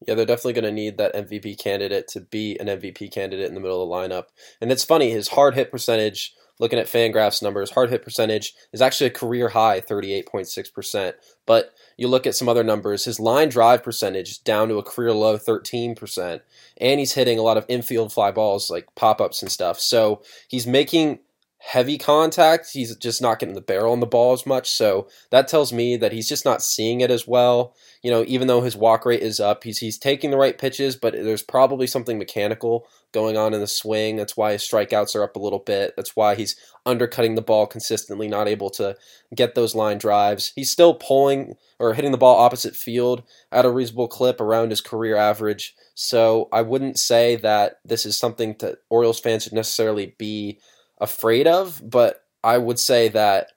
Yeah, 0.06 0.16
they're 0.16 0.26
definitely 0.26 0.60
going 0.60 0.66
to 0.66 0.72
need 0.74 0.98
that 0.98 1.16
MVP 1.16 1.58
candidate 1.58 2.10
to 2.10 2.20
be 2.20 2.60
an 2.60 2.68
MVP 2.68 3.14
candidate 3.14 3.48
in 3.48 3.54
the 3.54 3.62
middle 3.62 3.82
of 3.82 3.88
the 3.88 3.96
lineup. 3.96 4.26
And 4.60 4.74
it's 4.74 4.84
funny, 4.84 5.12
his 5.12 5.30
hard 5.30 5.56
hit 5.56 5.72
percentage, 5.72 6.34
looking 6.60 6.78
at 6.78 6.88
Fangraphs 6.88 7.42
numbers, 7.42 7.72
hard 7.72 7.90
hit 7.90 8.04
percentage 8.04 8.54
is 8.72 8.82
actually 8.82 9.08
a 9.08 9.12
career 9.12 9.50
high, 9.50 9.82
38.6%. 9.82 11.14
But 11.46 11.74
you 11.98 12.08
look 12.08 12.28
at 12.28 12.36
some 12.36 12.50
other 12.50 12.64
numbers, 12.64 13.06
his 13.06 13.20
line 13.20 13.50
drive 13.50 13.82
percentage 13.82 14.44
down 14.44 14.68
to 14.70 14.78
a 14.78 14.84
career 14.84 15.14
low 15.14 15.38
13%. 15.38 16.42
And 16.78 17.00
he's 17.00 17.14
hitting 17.14 17.40
a 17.40 17.44
lot 17.44 17.58
of 17.58 17.66
infield 17.68 18.14
fly 18.14 18.32
balls 18.32 18.70
like 18.70 18.88
pop 18.96 19.22
ups 19.22 19.42
and 19.42 19.52
stuff. 19.52 19.80
So 19.80 20.22
he's 20.48 20.68
making 20.68 21.20
heavy 21.60 21.98
contact. 21.98 22.72
He's 22.72 22.96
just 22.96 23.22
not 23.22 23.38
getting 23.40 23.56
the 23.56 23.62
barrel 23.62 23.92
on 23.92 24.00
the 24.00 24.08
ball 24.08 24.34
as 24.34 24.46
much. 24.46 24.70
So 24.72 25.08
that 25.30 25.48
tells 25.48 25.72
me 25.72 25.98
that 25.98 26.14
he's 26.14 26.28
just 26.28 26.46
not 26.46 26.64
seeing 26.64 27.02
it 27.02 27.12
as 27.12 27.28
well. 27.28 27.76
You 28.02 28.12
know, 28.12 28.24
even 28.28 28.48
though 28.48 28.62
his 28.62 28.78
walk 28.78 29.06
rate 29.06 29.22
is 29.22 29.40
up, 29.40 29.64
he's 29.64 29.80
he's 29.80 29.98
taking 29.98 30.32
the 30.32 30.38
right 30.38 30.58
pitches, 30.58 30.96
but 30.96 31.14
there's 31.14 31.44
probably 31.44 31.86
something 31.86 32.18
mechanical 32.18 32.88
going 33.12 33.38
on 33.38 33.54
in 33.54 33.60
the 33.60 33.68
swing. 33.68 34.16
That's 34.16 34.38
why 34.38 34.54
his 34.54 34.62
strikeouts 34.62 35.16
are 35.16 35.24
up 35.24 35.36
a 35.36 35.40
little 35.40 35.60
bit. 35.60 35.94
That's 35.96 36.16
why 36.16 36.36
he's 36.36 36.56
undercutting 36.86 37.36
the 37.36 37.42
ball 37.42 37.68
consistently, 37.68 38.28
not 38.28 38.48
able 38.48 38.70
to 38.72 38.96
get 39.36 39.56
those 39.56 39.76
line 39.76 39.98
drives. 39.98 40.52
He's 40.56 40.72
still 40.72 40.94
pulling 40.94 41.56
or 41.80 41.94
hitting 41.94 42.12
the 42.12 42.18
ball 42.18 42.38
opposite 42.38 42.76
field 42.76 43.24
at 43.52 43.66
a 43.66 43.72
reasonable 43.72 44.08
clip 44.08 44.40
around 44.40 44.70
his 44.70 44.82
career 44.82 45.16
average. 45.16 45.76
So 45.96 46.50
I 46.52 46.62
wouldn't 46.62 47.00
say 47.00 47.36
that 47.38 47.76
this 47.84 48.06
is 48.06 48.18
something 48.18 48.56
that 48.60 48.80
Orioles 48.90 49.20
fans 49.20 49.44
should 49.44 49.54
necessarily 49.54 50.16
be 50.18 50.60
afraid 51.00 51.48
of, 51.48 51.82
but 51.84 52.24
I 52.44 52.58
would 52.58 52.80
say 52.80 53.10
that 53.10 53.52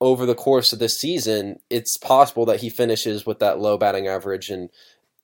over 0.00 0.24
the 0.24 0.34
course 0.34 0.72
of 0.72 0.78
this 0.78 0.98
season, 0.98 1.58
it's 1.68 1.96
possible 1.96 2.46
that 2.46 2.60
he 2.60 2.70
finishes 2.70 3.26
with 3.26 3.38
that 3.40 3.60
low 3.60 3.76
batting 3.76 4.08
average 4.08 4.48
and 4.48 4.70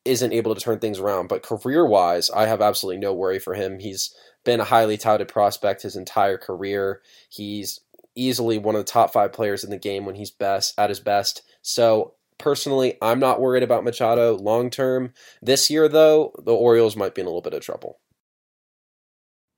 isn't 0.07 0.33
able 0.33 0.55
to 0.55 0.61
turn 0.61 0.79
things 0.79 0.99
around. 0.99 1.29
But 1.29 1.43
career 1.43 1.87
wise, 1.87 2.31
I 2.31 2.47
have 2.47 2.61
absolutely 2.61 3.01
no 3.01 3.13
worry 3.13 3.39
for 3.39 3.55
him. 3.55 3.79
He's 3.79 4.15
been 4.45 4.61
a 4.61 4.65
highly 4.65 4.97
touted 4.97 5.29
prospect 5.29 5.83
his 5.83 5.97
entire 5.97 6.39
career. 6.39 7.03
He's 7.29 7.81
easily 8.15 8.59
one 8.59 8.75
of 8.75 8.81
the 8.81 8.91
top 8.91 9.13
five 9.13 9.33
players 9.33 9.63
in 9.63 9.71
the 9.71 9.77
game 9.77 10.07
when 10.07 10.15
he's 10.15 10.31
best 10.31 10.75
at 10.79 10.89
his 10.89 11.01
best. 11.01 11.43
So 11.63 12.15
personally, 12.39 12.97
I'm 13.03 13.21
not 13.21 13.41
worried 13.41 13.63
about 13.63 13.85
Machado 13.85 14.37
long 14.37 14.71
term. 14.71 15.13
This 15.43 15.71
year, 15.71 15.89
though, 15.89 16.33
the 16.43 16.55
Orioles 16.55 16.97
might 16.97 17.15
be 17.15 17.21
in 17.21 17.27
a 17.27 17.31
little 17.31 17.43
bit 17.43 17.55
of 17.55 17.63
trouble. 17.63 17.99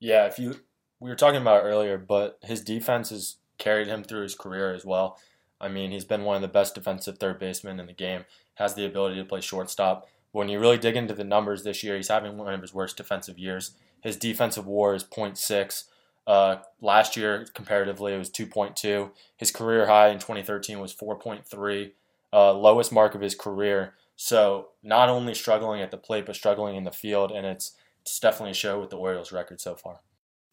Yeah, 0.00 0.26
if 0.26 0.38
you 0.38 0.57
we 1.00 1.11
were 1.11 1.17
talking 1.17 1.40
about 1.40 1.64
earlier, 1.64 1.97
but 1.99 2.38
his 2.43 2.61
defense 2.61 3.11
has 3.11 3.37
carried 3.59 3.87
him 3.87 4.02
through 4.02 4.23
his 4.23 4.35
career 4.35 4.75
as 4.75 4.85
well. 4.85 5.19
I 5.61 5.69
mean, 5.69 5.90
he's 5.90 6.05
been 6.05 6.25
one 6.25 6.37
of 6.37 6.43
the 6.43 6.49
best 6.49 6.75
defensive 6.75 7.19
third 7.19 7.38
basemen 7.38 7.81
in 7.81 7.87
the 7.87 7.93
game, 7.93 8.25
has 8.55 8.75
the 8.75 8.87
ability 8.87 9.17
to 9.17 9.25
play 9.25 9.40
shortstop. 9.40 10.09
When 10.38 10.49
you 10.49 10.61
really 10.61 10.78
dig 10.78 10.95
into 10.95 11.14
the 11.14 11.25
numbers 11.25 11.64
this 11.64 11.83
year, 11.83 11.97
he's 11.97 12.07
having 12.07 12.38
one 12.38 12.54
of 12.54 12.62
his 12.62 12.73
worst 12.73 12.97
defensive 12.97 13.40
years. 13.40 13.73
His 14.02 14.16
defensive 14.16 14.68
WAR 14.68 14.95
is 14.95 15.02
0.6. 15.02 15.85
Uh, 16.28 16.59
last 16.80 17.16
year, 17.16 17.45
comparatively, 17.54 18.14
it 18.14 18.18
was 18.18 18.30
2.2. 18.30 19.11
His 19.37 19.50
career 19.50 19.88
high 19.88 20.11
in 20.11 20.21
2013 20.21 20.78
was 20.78 20.95
4.3, 20.95 21.90
uh, 22.33 22.52
lowest 22.52 22.92
mark 22.92 23.16
of 23.16 23.21
his 23.21 23.35
career. 23.35 23.95
So 24.14 24.68
not 24.80 25.09
only 25.09 25.35
struggling 25.35 25.80
at 25.80 25.90
the 25.90 25.97
plate, 25.97 26.26
but 26.26 26.37
struggling 26.37 26.76
in 26.76 26.85
the 26.85 26.92
field, 26.92 27.33
and 27.33 27.45
it's, 27.45 27.73
it's 28.02 28.21
definitely 28.21 28.52
a 28.52 28.54
show 28.54 28.78
with 28.78 28.90
the 28.90 28.97
Orioles 28.97 29.33
record 29.33 29.61
so 29.61 29.75
far. 29.75 30.02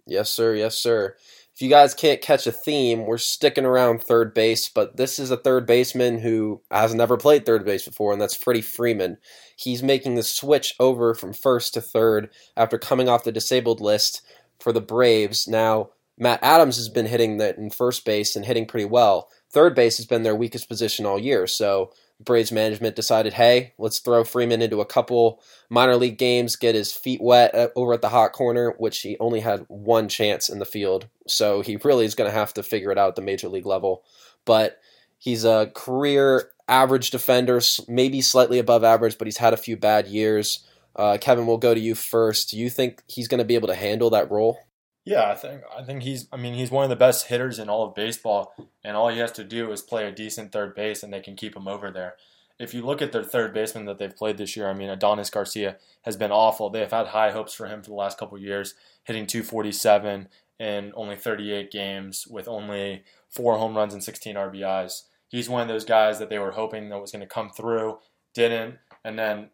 Yes, 0.07 0.31
sir. 0.31 0.55
Yes, 0.55 0.75
sir. 0.75 1.15
If 1.55 1.61
you 1.61 1.69
guys 1.69 1.93
can't 1.93 2.19
catch 2.19 2.45
a 2.47 2.51
theme, 2.51 3.05
we're 3.05 3.17
sticking 3.17 3.63
around 3.63 4.03
third 4.03 4.33
base, 4.33 4.67
but 4.67 4.97
this 4.97 5.17
is 5.17 5.31
a 5.31 5.37
third 5.37 5.65
baseman 5.65 6.19
who 6.19 6.61
has 6.69 6.93
never 6.93 7.15
played 7.15 7.45
third 7.45 7.63
base 7.63 7.85
before, 7.85 8.11
and 8.11 8.21
that's 8.21 8.35
Freddie 8.35 8.61
Freeman. 8.61 9.17
He's 9.55 9.81
making 9.81 10.15
the 10.15 10.23
switch 10.23 10.75
over 10.81 11.15
from 11.15 11.31
first 11.31 11.73
to 11.75 11.81
third 11.81 12.29
after 12.57 12.77
coming 12.77 13.07
off 13.07 13.23
the 13.23 13.31
disabled 13.31 13.79
list 13.79 14.21
for 14.59 14.73
the 14.73 14.81
Braves. 14.81 15.47
Now, 15.47 15.91
Matt 16.17 16.39
Adams 16.43 16.75
has 16.75 16.89
been 16.89 17.05
hitting 17.05 17.37
that 17.37 17.57
in 17.57 17.69
first 17.69 18.03
base 18.03 18.35
and 18.35 18.45
hitting 18.45 18.65
pretty 18.65 18.85
well. 18.85 19.29
Third 19.49 19.75
base 19.75 19.95
has 19.95 20.05
been 20.05 20.23
their 20.23 20.35
weakest 20.35 20.67
position 20.67 21.05
all 21.05 21.17
year, 21.17 21.47
so 21.47 21.93
Braves 22.23 22.51
management 22.51 22.95
decided, 22.95 23.33
hey, 23.33 23.73
let's 23.77 23.99
throw 23.99 24.23
Freeman 24.23 24.61
into 24.61 24.79
a 24.79 24.85
couple 24.85 25.41
minor 25.69 25.97
league 25.97 26.17
games, 26.17 26.55
get 26.55 26.75
his 26.75 26.93
feet 26.93 27.21
wet 27.21 27.53
uh, 27.53 27.69
over 27.75 27.93
at 27.93 28.01
the 28.01 28.09
hot 28.09 28.31
corner, 28.31 28.73
which 28.77 29.01
he 29.01 29.17
only 29.19 29.41
had 29.41 29.65
one 29.67 30.07
chance 30.07 30.47
in 30.47 30.59
the 30.59 30.65
field. 30.65 31.07
So 31.27 31.61
he 31.61 31.75
really 31.77 32.05
is 32.05 32.15
going 32.15 32.29
to 32.29 32.37
have 32.37 32.53
to 32.53 32.63
figure 32.63 32.91
it 32.91 32.97
out 32.97 33.09
at 33.09 33.15
the 33.15 33.21
major 33.21 33.49
league 33.49 33.65
level. 33.65 34.03
But 34.45 34.79
he's 35.17 35.43
a 35.43 35.71
career 35.75 36.51
average 36.67 37.11
defender, 37.11 37.59
maybe 37.87 38.21
slightly 38.21 38.59
above 38.59 38.83
average, 38.83 39.17
but 39.17 39.27
he's 39.27 39.37
had 39.37 39.53
a 39.53 39.57
few 39.57 39.75
bad 39.75 40.07
years. 40.07 40.65
Uh, 40.95 41.17
Kevin, 41.19 41.45
we'll 41.45 41.57
go 41.57 41.73
to 41.73 41.79
you 41.79 41.95
first. 41.95 42.51
Do 42.51 42.57
you 42.57 42.69
think 42.69 43.03
he's 43.07 43.27
going 43.27 43.39
to 43.39 43.45
be 43.45 43.55
able 43.55 43.67
to 43.67 43.75
handle 43.75 44.09
that 44.11 44.31
role? 44.31 44.59
Yeah, 45.05 45.29
I 45.29 45.35
think 45.35 45.61
I 45.75 45.83
think 45.83 46.01
he's 46.01 46.27
I 46.31 46.37
mean 46.37 46.55
he's 46.55 46.71
one 46.71 46.83
of 46.83 46.89
the 46.89 46.95
best 46.95 47.27
hitters 47.27 47.59
in 47.59 47.69
all 47.69 47.85
of 47.85 47.93
baseball 47.95 48.53
and 48.83 48.97
all 48.97 49.09
he 49.09 49.19
has 49.19 49.31
to 49.33 49.43
do 49.43 49.71
is 49.71 49.83
play 49.83 50.07
a 50.07 50.11
decent 50.11 50.51
third 50.51 50.73
base 50.73 51.03
and 51.03 51.13
they 51.13 51.21
can 51.21 51.35
keep 51.35 51.55
him 51.55 51.67
over 51.67 51.91
there. 51.91 52.15
If 52.57 52.73
you 52.73 52.81
look 52.81 53.01
at 53.01 53.11
their 53.11 53.23
third 53.23 53.53
baseman 53.53 53.85
that 53.85 53.99
they've 53.99 54.15
played 54.15 54.37
this 54.37 54.55
year, 54.57 54.67
I 54.67 54.73
mean 54.73 54.89
Adonis 54.89 55.29
Garcia 55.29 55.77
has 56.01 56.17
been 56.17 56.31
awful. 56.31 56.71
They 56.71 56.79
have 56.79 56.91
had 56.91 57.07
high 57.07 57.31
hopes 57.31 57.53
for 57.53 57.67
him 57.67 57.83
for 57.83 57.89
the 57.89 57.95
last 57.95 58.17
couple 58.17 58.37
years, 58.39 58.73
hitting 59.03 59.27
247 59.27 60.27
in 60.59 60.91
only 60.95 61.15
38 61.15 61.69
games 61.69 62.25
with 62.27 62.47
only 62.47 63.03
4 63.29 63.57
home 63.57 63.77
runs 63.77 63.93
and 63.93 64.03
16 64.03 64.35
RBIs. 64.35 65.03
He's 65.27 65.49
one 65.49 65.61
of 65.61 65.67
those 65.67 65.85
guys 65.85 66.17
that 66.17 66.29
they 66.29 66.39
were 66.39 66.51
hoping 66.51 66.89
that 66.89 67.01
was 67.01 67.11
going 67.11 67.21
to 67.21 67.27
come 67.27 67.51
through, 67.51 67.99
didn't, 68.33 68.75
and 69.03 69.19
then 69.19 69.49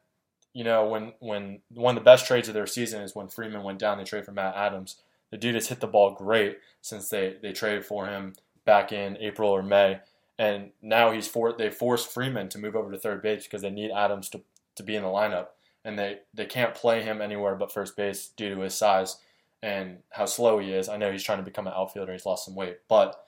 you 0.53 0.63
know 0.63 0.86
when 0.86 1.13
when 1.20 1.60
one 1.70 1.98
of 1.98 2.03
the 2.03 2.05
best 2.05 2.25
trades 2.25 2.48
of 2.48 2.53
their 2.53 2.67
season 2.67 3.01
is 3.01 3.15
when 3.15 3.27
Freeman 3.27 3.63
went 3.63 3.79
down, 3.79 3.98
they 3.98 4.03
trade 4.05 4.25
for 4.25 4.31
Matt 4.31 4.55
Adams 4.55 4.98
the 5.31 5.38
dude 5.38 5.55
has 5.55 5.69
hit 5.69 5.79
the 5.79 5.88
ball 5.88 6.13
great 6.13 6.59
since 6.81 7.09
they, 7.09 7.38
they 7.41 7.53
traded 7.53 7.85
for 7.85 8.05
him 8.05 8.35
back 8.65 8.91
in 8.91 9.17
April 9.17 9.50
or 9.50 9.63
May. 9.63 10.00
And 10.38 10.71
now 10.81 11.11
he's 11.11 11.27
for 11.27 11.53
they 11.53 11.69
forced 11.69 12.11
Freeman 12.11 12.50
to 12.50 12.59
move 12.59 12.75
over 12.75 12.91
to 12.91 12.97
third 12.97 13.21
base 13.21 13.43
because 13.43 13.61
they 13.61 13.69
need 13.69 13.91
Adams 13.91 14.29
to, 14.29 14.41
to 14.75 14.83
be 14.83 14.95
in 14.95 15.03
the 15.03 15.09
lineup. 15.09 15.47
And 15.83 15.97
they, 15.97 16.19
they 16.33 16.45
can't 16.45 16.75
play 16.75 17.01
him 17.01 17.21
anywhere 17.21 17.55
but 17.55 17.71
first 17.71 17.95
base 17.95 18.27
due 18.35 18.53
to 18.53 18.61
his 18.61 18.75
size 18.75 19.17
and 19.63 20.00
how 20.09 20.25
slow 20.25 20.59
he 20.59 20.73
is. 20.73 20.89
I 20.89 20.97
know 20.97 21.11
he's 21.11 21.23
trying 21.23 21.39
to 21.39 21.45
become 21.45 21.67
an 21.67 21.73
outfielder, 21.75 22.11
he's 22.11 22.25
lost 22.25 22.45
some 22.45 22.55
weight. 22.55 22.79
But 22.88 23.23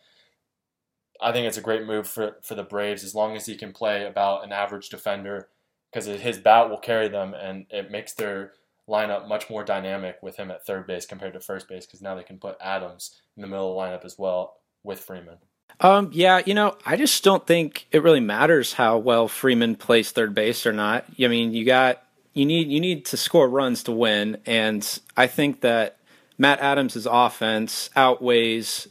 I 1.22 1.32
think 1.32 1.48
it's 1.48 1.58
a 1.58 1.62
great 1.62 1.86
move 1.86 2.08
for, 2.08 2.38
for 2.42 2.56
the 2.56 2.64
Braves 2.64 3.04
as 3.04 3.16
long 3.16 3.36
as 3.36 3.46
he 3.46 3.56
can 3.56 3.72
play 3.72 4.06
about 4.06 4.44
an 4.44 4.52
average 4.52 4.90
defender 4.90 5.50
because 5.92 6.06
his 6.06 6.40
bat 6.40 6.70
will 6.70 6.80
carry 6.80 7.08
them 7.08 7.34
and 7.34 7.66
it 7.70 7.92
makes 7.92 8.14
their 8.14 8.54
lineup 8.88 9.28
much 9.28 9.50
more 9.50 9.64
dynamic 9.64 10.18
with 10.22 10.36
him 10.38 10.52
at 10.52 10.66
third 10.66 10.88
base 10.88 11.06
compared 11.06 11.34
to 11.34 11.40
first 11.40 11.68
base 11.68 11.86
because 11.86 12.02
now 12.02 12.16
they 12.16 12.24
can 12.24 12.38
put 12.38 12.58
Adams 12.60 13.22
in 13.36 13.42
the 13.42 13.48
middle 13.48 13.80
of 13.80 13.90
the 13.90 13.96
lineup 13.96 14.06
as 14.06 14.18
well 14.18 14.58
with 14.84 15.00
Freeman. 15.00 15.38
Um, 15.80 16.10
yeah, 16.14 16.42
you 16.46 16.54
know, 16.54 16.78
I 16.86 16.98
just 16.98 17.24
don't 17.24 17.46
think 17.48 17.88
it 17.92 18.04
really 18.04 18.20
matters 18.20 18.74
how 18.74 18.98
well 18.98 19.28
Freeman 19.28 19.76
plays 19.76 20.12
third 20.12 20.36
base 20.36 20.66
or 20.66 20.74
not. 20.74 21.06
I 21.20 21.28
mean, 21.28 21.54
you 21.54 21.66
got 21.66 22.04
you 22.34 22.46
need 22.46 22.70
you 22.70 22.80
need 22.80 23.06
to 23.06 23.18
score 23.18 23.50
runs 23.50 23.84
to 23.84 23.92
win, 23.92 24.38
and 24.46 25.00
I 25.16 25.28
think 25.28 25.62
that 25.62 25.98
Matt 26.38 26.60
Adams' 26.60 27.08
offense 27.10 27.90
outweighs 27.96 28.88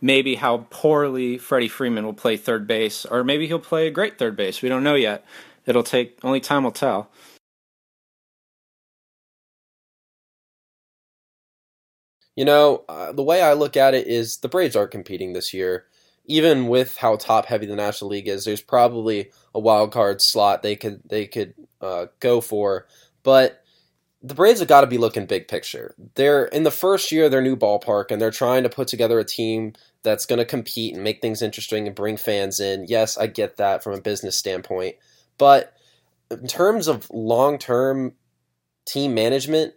maybe 0.00 0.34
how 0.34 0.66
poorly 0.70 1.38
Freddie 1.38 1.68
Freeman 1.68 2.04
will 2.04 2.12
play 2.12 2.36
third 2.36 2.66
base, 2.66 3.04
or 3.04 3.24
maybe 3.24 3.46
he'll 3.46 3.58
play 3.58 3.86
a 3.86 3.90
great 3.90 4.18
third 4.18 4.36
base. 4.36 4.62
We 4.62 4.68
don't 4.68 4.82
know 4.84 4.94
yet. 4.94 5.24
It'll 5.64 5.84
take 5.84 6.18
only 6.24 6.40
time 6.40 6.64
will 6.64 6.72
tell. 6.72 7.10
You 12.36 12.44
know, 12.44 12.84
uh, 12.88 13.12
the 13.12 13.22
way 13.22 13.42
I 13.42 13.52
look 13.52 13.76
at 13.76 13.94
it 13.94 14.06
is 14.06 14.38
the 14.38 14.48
Braves 14.48 14.76
are 14.76 14.86
competing 14.86 15.32
this 15.32 15.52
year. 15.52 15.86
Even 16.24 16.68
with 16.68 16.96
how 16.96 17.16
top 17.16 17.46
heavy 17.46 17.66
the 17.66 17.74
National 17.74 18.10
League 18.10 18.28
is, 18.28 18.44
there's 18.44 18.62
probably 18.62 19.30
a 19.54 19.60
wild 19.60 19.92
card 19.92 20.22
slot 20.22 20.62
they 20.62 20.76
could 20.76 21.02
they 21.04 21.26
could 21.26 21.54
uh, 21.80 22.06
go 22.20 22.40
for. 22.40 22.86
But 23.24 23.62
the 24.22 24.34
Braves 24.34 24.60
have 24.60 24.68
got 24.68 24.82
to 24.82 24.86
be 24.86 24.98
looking 24.98 25.26
big 25.26 25.48
picture. 25.48 25.94
They're 26.14 26.44
in 26.44 26.62
the 26.62 26.70
first 26.70 27.10
year 27.10 27.24
of 27.24 27.32
their 27.32 27.42
new 27.42 27.56
ballpark, 27.56 28.10
and 28.10 28.22
they're 28.22 28.30
trying 28.30 28.62
to 28.62 28.68
put 28.68 28.86
together 28.86 29.18
a 29.18 29.24
team 29.24 29.72
that's 30.04 30.26
going 30.26 30.38
to 30.38 30.44
compete 30.44 30.94
and 30.94 31.02
make 31.02 31.20
things 31.20 31.42
interesting 31.42 31.86
and 31.86 31.96
bring 31.96 32.16
fans 32.16 32.60
in. 32.60 32.86
Yes, 32.88 33.18
I 33.18 33.26
get 33.26 33.56
that 33.56 33.82
from 33.82 33.94
a 33.94 34.00
business 34.00 34.38
standpoint, 34.38 34.96
but 35.38 35.74
in 36.30 36.46
terms 36.46 36.86
of 36.86 37.10
long 37.10 37.58
term 37.58 38.14
team 38.86 39.14
management, 39.14 39.74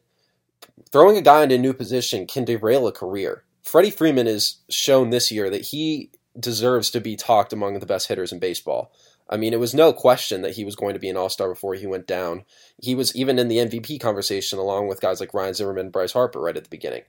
throwing 0.91 1.17
a 1.17 1.22
guy 1.22 1.44
into 1.44 1.55
a 1.55 1.60
new 1.60 1.74
position 1.74 2.27
can 2.27 2.46
derail 2.46 2.88
a 2.88 2.91
career. 2.91 3.44
Freddie 3.62 3.91
Freeman 3.91 4.27
has 4.27 4.58
shown 4.70 5.10
this 5.10 5.32
year 5.32 5.50
that 5.50 5.67
he 5.67 6.12
deserves 6.39 6.91
to 6.91 7.01
be 7.01 7.15
talked 7.15 7.53
among 7.53 7.79
the 7.79 7.86
best 7.86 8.08
hitters 8.08 8.32
in 8.32 8.39
baseball. 8.39 8.91
I 9.29 9.38
mean, 9.38 9.53
it 9.53 9.60
was 9.60 9.74
no 9.74 9.91
question 9.91 10.44
that 10.44 10.55
he 10.55 10.63
was 10.63 10.75
going 10.75 10.94
to 10.94 11.00
be 11.00 11.10
an 11.10 11.17
all 11.17 11.29
star 11.29 11.50
before 11.50 11.74
he 11.74 11.88
went 11.88 12.05
down. 12.05 12.44
He 12.82 12.94
was 12.94 13.15
even 13.15 13.39
in 13.39 13.48
the 13.48 13.58
MVP 13.58 14.00
conversation 14.00 14.60
along 14.60 14.88
with 14.88 15.01
guys 15.01 15.20
like 15.20 15.34
Ryan 15.34 15.55
Zimmerman, 15.55 15.89
Bryce 15.89 16.12
Harper 16.12 16.39
right 16.39 16.55
at 16.55 16.63
the 16.63 16.70
beginning. 16.70 17.03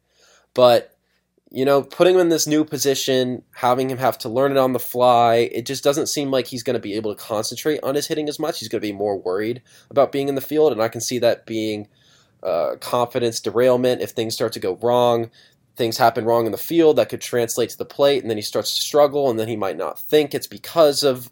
But, 0.55 0.97
you 1.51 1.67
know, 1.67 1.83
putting 1.83 2.15
him 2.15 2.23
in 2.23 2.29
this 2.31 2.47
new 2.47 2.65
position, 2.65 3.43
having 3.55 3.91
him 3.91 3.99
have 3.99 4.17
to 4.19 4.31
learn 4.31 4.53
it 4.53 4.57
on 4.57 4.73
the 4.73 4.79
fly, 4.79 5.51
it 5.53 5.67
just 5.67 5.85
doesn't 5.85 6.07
seem 6.07 6.31
like 6.31 6.47
he's 6.47 6.63
going 6.63 6.75
to 6.75 6.81
be 6.81 6.95
able 6.95 7.15
to 7.15 7.23
concentrate 7.23 7.81
on 7.83 7.95
his 7.95 8.07
hitting 8.07 8.29
as 8.31 8.39
much. 8.39 8.61
He's 8.61 8.69
going 8.69 8.81
to 8.81 8.89
be 8.89 8.93
more 8.93 9.21
worried 9.21 9.61
about 9.91 10.11
being 10.11 10.31
in 10.31 10.35
the 10.37 10.41
field, 10.41 10.73
and 10.73 10.81
I 10.81 10.89
can 10.89 11.03
see 11.03 11.19
that 11.19 11.45
being 11.45 11.89
uh, 12.43 12.77
confidence 12.81 13.41
derailment 13.41 14.01
if 14.01 14.11
things 14.11 14.35
start 14.35 14.53
to 14.53 14.61
go 14.61 14.77
wrong. 14.83 15.31
Things 15.77 15.99
happen 15.99 16.25
wrong 16.25 16.47
in 16.47 16.53
the 16.53 16.59
field 16.59 16.97
that 16.97 17.09
could 17.09 17.21
translate 17.21 17.71
to 17.71 17.79
the 17.79 17.85
plate, 17.85 18.23
and 18.23 18.31
then 18.31 18.39
he 18.39 18.43
starts 18.43 18.75
to 18.75 18.81
struggle, 18.81 19.29
and 19.29 19.39
then 19.39 19.49
he 19.49 19.57
might 19.57 19.77
not 19.77 20.01
think 20.01 20.35
it's 20.35 20.47
because 20.47 21.03
of 21.03 21.31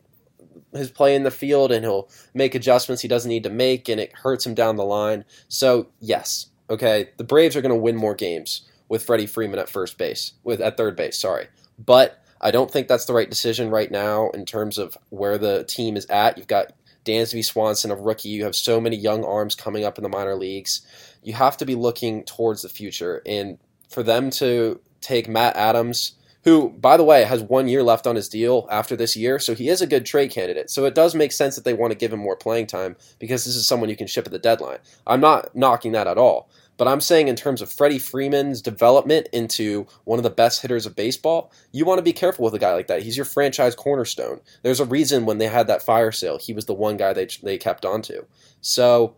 his 0.73 0.91
play 0.91 1.15
in 1.15 1.23
the 1.23 1.31
field, 1.31 1.73
and 1.73 1.85
he'll 1.85 2.11
make 2.35 2.55
adjustments 2.55 3.01
he 3.01 3.09
doesn't 3.09 3.29
need 3.29 3.45
to 3.45 3.51
make, 3.51 3.89
and 3.89 4.01
it 4.01 4.13
hurts 4.13 4.45
him 4.45 4.55
down 4.55 4.77
the 4.77 4.85
line. 4.85 5.25
So, 5.49 5.89
yes, 6.01 6.49
okay, 6.69 7.11
the 7.17 7.25
Braves 7.25 7.57
are 7.57 7.63
going 7.63 7.71
to 7.71 7.81
win 7.81 7.97
more 7.97 8.15
games 8.15 8.69
with 8.89 9.05
Freddie 9.05 9.27
Freeman 9.27 9.59
at 9.59 9.69
first 9.69 9.97
base, 9.97 10.33
with 10.43 10.61
at 10.61 10.77
third 10.77 10.95
base, 10.95 11.19
sorry. 11.19 11.47
But 11.79 12.23
I 12.41 12.51
don't 12.51 12.71
think 12.71 12.89
that's 12.89 13.07
the 13.07 13.15
right 13.15 13.31
decision 13.31 13.71
right 13.71 13.91
now 13.91 14.29
in 14.31 14.45
terms 14.45 14.77
of 14.77 14.99
where 15.09 15.39
the 15.39 15.65
team 15.65 15.97
is 15.97 16.05
at. 16.07 16.37
You've 16.37 16.47
got 16.47 16.73
Dansby 17.05 17.45
Swanson, 17.45 17.91
a 17.91 17.97
rookie. 17.97 18.31
You 18.31 18.45
have 18.45 18.57
so 18.57 18.81
many 18.81 18.97
young 18.97 19.25
arms 19.25 19.55
coming 19.55 19.85
up 19.85 19.99
in 19.99 20.03
the 20.03 20.09
minor 20.09 20.35
leagues. 20.35 20.81
You 21.23 21.35
have 21.35 21.57
to 21.59 21.67
be 21.67 21.75
looking 21.75 22.25
towards 22.25 22.63
the 22.63 22.69
future. 22.69 23.23
And 23.27 23.59
for 23.89 24.03
them 24.03 24.31
to 24.31 24.81
take 25.01 25.29
Matt 25.29 25.57
Adams, 25.57 26.15
who, 26.45 26.71
by 26.71 26.97
the 26.97 27.05
way, 27.05 27.25
has 27.25 27.43
one 27.43 27.69
year 27.69 27.83
left 27.83 28.07
on 28.07 28.17
his 28.17 28.29
deal 28.29 28.69
after 28.71 28.97
this 28.97 29.17
year, 29.17 29.39
so 29.39 29.55
he 29.55 29.69
is 29.69 29.81
a 29.81 29.87
good 29.87 30.05
trade 30.05 30.31
candidate. 30.31 30.71
So 30.71 30.85
it 30.85 30.95
does 30.95 31.15
make 31.15 31.33
sense 31.33 31.57
that 31.57 31.65
they 31.65 31.73
want 31.73 31.93
to 31.93 31.99
give 31.99 32.13
him 32.13 32.21
more 32.21 32.37
playing 32.37 32.67
time 32.67 32.97
because 33.19 33.45
this 33.45 33.57
is 33.57 33.67
someone 33.67 33.89
you 33.89 33.97
can 33.97 34.07
ship 34.07 34.27
at 34.27 34.33
the 34.33 34.39
deadline. 34.39 34.79
I'm 35.07 35.21
not 35.21 35.57
knocking 35.57 35.93
that 35.93 36.07
at 36.07 36.19
all. 36.19 36.51
But 36.77 36.89
I'm 36.89 37.01
saying 37.01 37.29
in 37.29 37.37
terms 37.37 37.63
of 37.63 37.73
Freddie 37.73 37.99
Freeman's 37.99 38.61
development 38.61 39.29
into 39.33 39.87
one 40.05 40.19
of 40.19 40.23
the 40.23 40.31
best 40.31 40.61
hitters 40.61 40.87
of 40.87 40.97
baseball, 40.97 41.53
you 41.73 41.85
want 41.85 41.99
to 41.99 42.03
be 42.03 42.13
careful 42.13 42.45
with 42.45 42.55
a 42.55 42.59
guy 42.59 42.75
like 42.75 42.89
that. 42.89 43.03
He's 43.03 43.17
your 43.17 43.27
franchise 43.27 43.75
cornerstone. 43.75 44.41
There's 44.63 44.81
a 44.81 44.85
reason 44.85 45.27
when 45.27 45.39
they 45.39 45.47
had 45.47 45.69
that 45.69 45.83
fire 45.83 46.13
sale, 46.13 46.39
he 46.39 46.53
was 46.53 46.67
the 46.67 46.75
one 46.75 46.97
guy 46.97 47.13
they 47.13 47.29
they 47.43 47.59
kept 47.59 47.85
onto. 47.85 48.25
So 48.61 49.17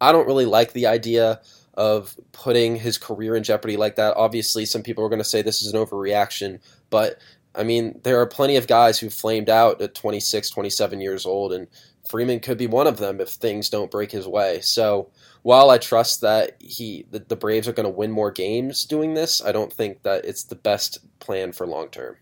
I 0.00 0.12
don't 0.12 0.26
really 0.26 0.46
like 0.46 0.72
the 0.72 0.86
idea 0.86 1.40
of 1.74 2.16
putting 2.32 2.76
his 2.76 2.98
career 2.98 3.36
in 3.36 3.42
jeopardy 3.42 3.76
like 3.76 3.96
that. 3.96 4.16
Obviously, 4.16 4.64
some 4.64 4.82
people 4.82 5.04
are 5.04 5.08
going 5.08 5.18
to 5.22 5.24
say 5.24 5.42
this 5.42 5.62
is 5.62 5.72
an 5.72 5.80
overreaction, 5.80 6.60
but 6.90 7.18
I 7.54 7.64
mean, 7.64 8.00
there 8.04 8.20
are 8.20 8.26
plenty 8.26 8.56
of 8.56 8.66
guys 8.66 8.98
who 8.98 9.10
flamed 9.10 9.50
out 9.50 9.80
at 9.82 9.94
26, 9.94 10.50
27 10.50 11.00
years 11.00 11.26
old, 11.26 11.52
and 11.52 11.66
Freeman 12.08 12.40
could 12.40 12.58
be 12.58 12.66
one 12.66 12.86
of 12.86 12.98
them 12.98 13.20
if 13.20 13.30
things 13.30 13.70
don't 13.70 13.90
break 13.90 14.12
his 14.12 14.26
way. 14.26 14.60
So 14.60 15.10
while 15.42 15.70
I 15.70 15.78
trust 15.78 16.20
that 16.20 16.56
he 16.60 17.06
the, 17.10 17.36
Braves 17.36 17.66
are 17.68 17.72
going 17.72 17.84
to 17.84 17.90
win 17.90 18.10
more 18.10 18.30
games 18.30 18.84
doing 18.84 19.14
this, 19.14 19.42
I 19.42 19.52
don't 19.52 19.72
think 19.72 20.02
that 20.02 20.24
it's 20.24 20.44
the 20.44 20.54
best 20.54 20.98
plan 21.18 21.52
for 21.52 21.66
long 21.66 21.88
term. 21.88 22.16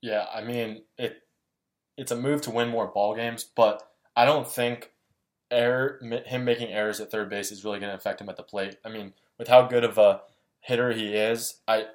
Yeah, 0.00 0.26
I 0.34 0.42
mean 0.42 0.82
it. 0.98 1.22
It's 1.96 2.10
a 2.10 2.16
move 2.16 2.40
to 2.42 2.50
win 2.50 2.68
more 2.68 2.88
ball 2.88 3.14
games, 3.14 3.44
but 3.44 3.82
I 4.16 4.24
don't 4.24 4.48
think 4.48 4.90
error 5.50 6.00
him 6.26 6.44
making 6.44 6.72
errors 6.72 7.00
at 7.00 7.10
third 7.10 7.30
base 7.30 7.52
is 7.52 7.64
really 7.64 7.78
going 7.78 7.90
to 7.90 7.96
affect 7.96 8.20
him 8.20 8.28
at 8.28 8.36
the 8.36 8.42
plate. 8.42 8.76
I 8.84 8.88
mean, 8.88 9.12
with 9.38 9.48
how 9.48 9.62
good 9.66 9.84
of 9.84 9.98
a 9.98 10.22
hitter 10.60 10.92
he 10.92 11.14
is, 11.14 11.60
I 11.68 11.86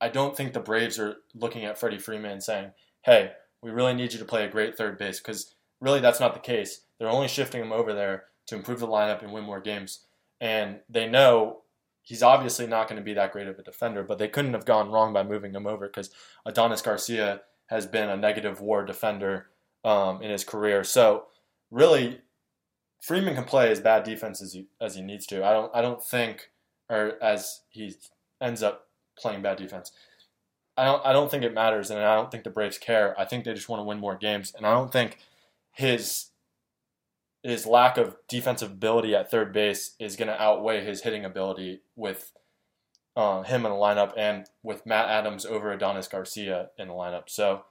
I 0.00 0.08
don't 0.08 0.36
think 0.36 0.52
the 0.52 0.60
Braves 0.60 0.98
are 0.98 1.16
looking 1.34 1.64
at 1.64 1.78
Freddie 1.78 1.98
Freeman 1.98 2.32
and 2.32 2.42
saying, 2.42 2.72
"Hey, 3.02 3.32
we 3.62 3.70
really 3.70 3.94
need 3.94 4.12
you 4.12 4.18
to 4.18 4.24
play 4.24 4.44
a 4.44 4.50
great 4.50 4.76
third 4.76 4.98
base," 4.98 5.20
because 5.20 5.54
really 5.80 6.00
that's 6.00 6.20
not 6.20 6.34
the 6.34 6.40
case. 6.40 6.80
They're 6.98 7.08
only 7.08 7.28
shifting 7.28 7.60
him 7.60 7.72
over 7.72 7.92
there 7.92 8.24
to 8.46 8.56
improve 8.56 8.80
the 8.80 8.86
lineup 8.86 9.22
and 9.22 9.32
win 9.32 9.44
more 9.44 9.60
games 9.60 10.00
and 10.40 10.80
they 10.88 11.08
know 11.08 11.62
he's 12.02 12.22
obviously 12.22 12.66
not 12.66 12.88
going 12.88 12.98
to 12.98 13.04
be 13.04 13.14
that 13.14 13.32
great 13.32 13.48
of 13.48 13.58
a 13.58 13.62
defender, 13.62 14.02
but 14.02 14.18
they 14.18 14.28
couldn't 14.28 14.52
have 14.52 14.66
gone 14.66 14.90
wrong 14.90 15.12
by 15.12 15.22
moving 15.22 15.54
him 15.54 15.66
over 15.66 15.86
because 15.86 16.10
Adonis 16.44 16.82
Garcia 16.82 17.40
has 17.66 17.86
been 17.86 18.10
a 18.10 18.16
negative 18.16 18.60
WAR 18.60 18.84
defender 18.84 19.46
um, 19.84 20.22
in 20.22 20.30
his 20.30 20.44
career. 20.44 20.84
So 20.84 21.26
really, 21.70 22.20
Freeman 23.00 23.34
can 23.34 23.44
play 23.44 23.70
as 23.70 23.80
bad 23.80 24.04
defense 24.04 24.40
as 24.40 24.52
he 24.52 24.66
as 24.80 24.94
he 24.94 25.02
needs 25.02 25.26
to. 25.26 25.44
I 25.44 25.52
don't 25.52 25.70
I 25.74 25.82
don't 25.82 26.02
think 26.02 26.50
or 26.88 27.22
as 27.22 27.62
he 27.70 27.94
ends 28.40 28.62
up 28.62 28.88
playing 29.18 29.42
bad 29.42 29.58
defense. 29.58 29.92
I 30.76 30.84
don't 30.84 31.04
I 31.04 31.12
don't 31.12 31.30
think 31.30 31.44
it 31.44 31.54
matters, 31.54 31.90
and 31.90 32.00
I 32.00 32.14
don't 32.14 32.30
think 32.30 32.44
the 32.44 32.50
Braves 32.50 32.78
care. 32.78 33.18
I 33.18 33.24
think 33.24 33.44
they 33.44 33.54
just 33.54 33.68
want 33.68 33.80
to 33.80 33.84
win 33.84 34.00
more 34.00 34.16
games, 34.16 34.52
and 34.56 34.66
I 34.66 34.72
don't 34.72 34.92
think 34.92 35.18
his 35.72 36.26
his 37.44 37.66
lack 37.66 37.98
of 37.98 38.16
defensive 38.26 38.72
ability 38.72 39.14
at 39.14 39.30
third 39.30 39.52
base 39.52 39.94
is 40.00 40.16
going 40.16 40.28
to 40.28 40.42
outweigh 40.42 40.82
his 40.82 41.02
hitting 41.02 41.26
ability 41.26 41.82
with 41.94 42.32
uh, 43.16 43.42
him 43.42 43.66
in 43.66 43.70
the 43.70 43.78
lineup 43.78 44.14
and 44.16 44.46
with 44.62 44.86
Matt 44.86 45.10
Adams 45.10 45.44
over 45.44 45.70
Adonis 45.70 46.08
Garcia 46.08 46.70
in 46.78 46.88
the 46.88 46.94
lineup. 46.94 47.24
So 47.26 47.64